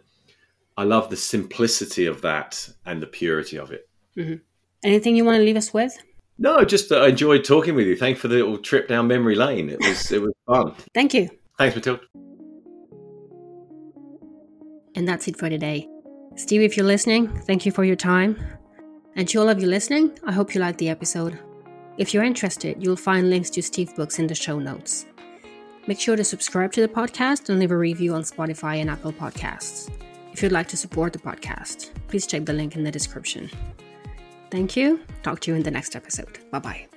I 0.77 0.83
love 0.83 1.09
the 1.09 1.17
simplicity 1.17 2.05
of 2.05 2.21
that 2.21 2.69
and 2.85 3.01
the 3.01 3.07
purity 3.07 3.57
of 3.57 3.71
it. 3.71 3.89
Mm-hmm. 4.15 4.35
Anything 4.83 5.15
you 5.15 5.25
want 5.25 5.37
to 5.37 5.43
leave 5.43 5.57
us 5.57 5.73
with? 5.73 5.97
No, 6.39 6.63
just 6.63 6.91
uh, 6.91 6.97
I 6.97 7.07
enjoyed 7.07 7.43
talking 7.43 7.73
with 7.75 7.87
you. 7.87 7.95
Thanks 7.95 8.19
for 8.19 8.27
the 8.27 8.35
little 8.35 8.57
trip 8.57 8.87
down 8.87 9.07
memory 9.07 9.35
lane. 9.35 9.69
It 9.69 9.79
was 9.79 10.11
it 10.11 10.21
was 10.21 10.33
fun. 10.47 10.73
Thank 10.93 11.13
you. 11.13 11.29
Thanks, 11.57 11.75
Matilda. 11.75 12.01
And 14.95 15.07
that's 15.07 15.27
it 15.27 15.37
for 15.37 15.49
today. 15.49 15.87
Steve, 16.35 16.61
if 16.61 16.77
you're 16.77 16.85
listening, 16.85 17.27
thank 17.41 17.65
you 17.65 17.71
for 17.71 17.83
your 17.83 17.95
time. 17.95 18.37
And 19.15 19.27
to 19.29 19.39
all 19.39 19.49
of 19.49 19.59
you 19.59 19.67
listening, 19.67 20.17
I 20.23 20.31
hope 20.31 20.53
you 20.53 20.61
liked 20.61 20.77
the 20.77 20.89
episode. 20.89 21.39
If 21.97 22.13
you're 22.13 22.23
interested, 22.23 22.83
you'll 22.83 22.95
find 22.95 23.29
links 23.29 23.49
to 23.51 23.63
Steve's 23.63 23.93
books 23.93 24.19
in 24.19 24.27
the 24.27 24.35
show 24.35 24.59
notes. 24.59 25.07
Make 25.87 25.99
sure 25.99 26.15
to 26.15 26.23
subscribe 26.23 26.71
to 26.73 26.81
the 26.81 26.87
podcast 26.87 27.49
and 27.49 27.59
leave 27.59 27.71
a 27.71 27.77
review 27.77 28.13
on 28.13 28.21
Spotify 28.21 28.77
and 28.81 28.89
Apple 28.89 29.13
Podcasts. 29.13 29.89
If 30.33 30.43
you'd 30.43 30.51
like 30.51 30.67
to 30.67 30.77
support 30.77 31.13
the 31.13 31.19
podcast, 31.19 31.89
please 32.07 32.27
check 32.27 32.45
the 32.45 32.53
link 32.53 32.75
in 32.75 32.83
the 32.83 32.91
description. 32.91 33.49
Thank 34.49 34.75
you. 34.75 35.01
Talk 35.23 35.39
to 35.41 35.51
you 35.51 35.57
in 35.57 35.63
the 35.63 35.71
next 35.71 35.95
episode. 35.95 36.39
Bye 36.51 36.59
bye. 36.59 36.96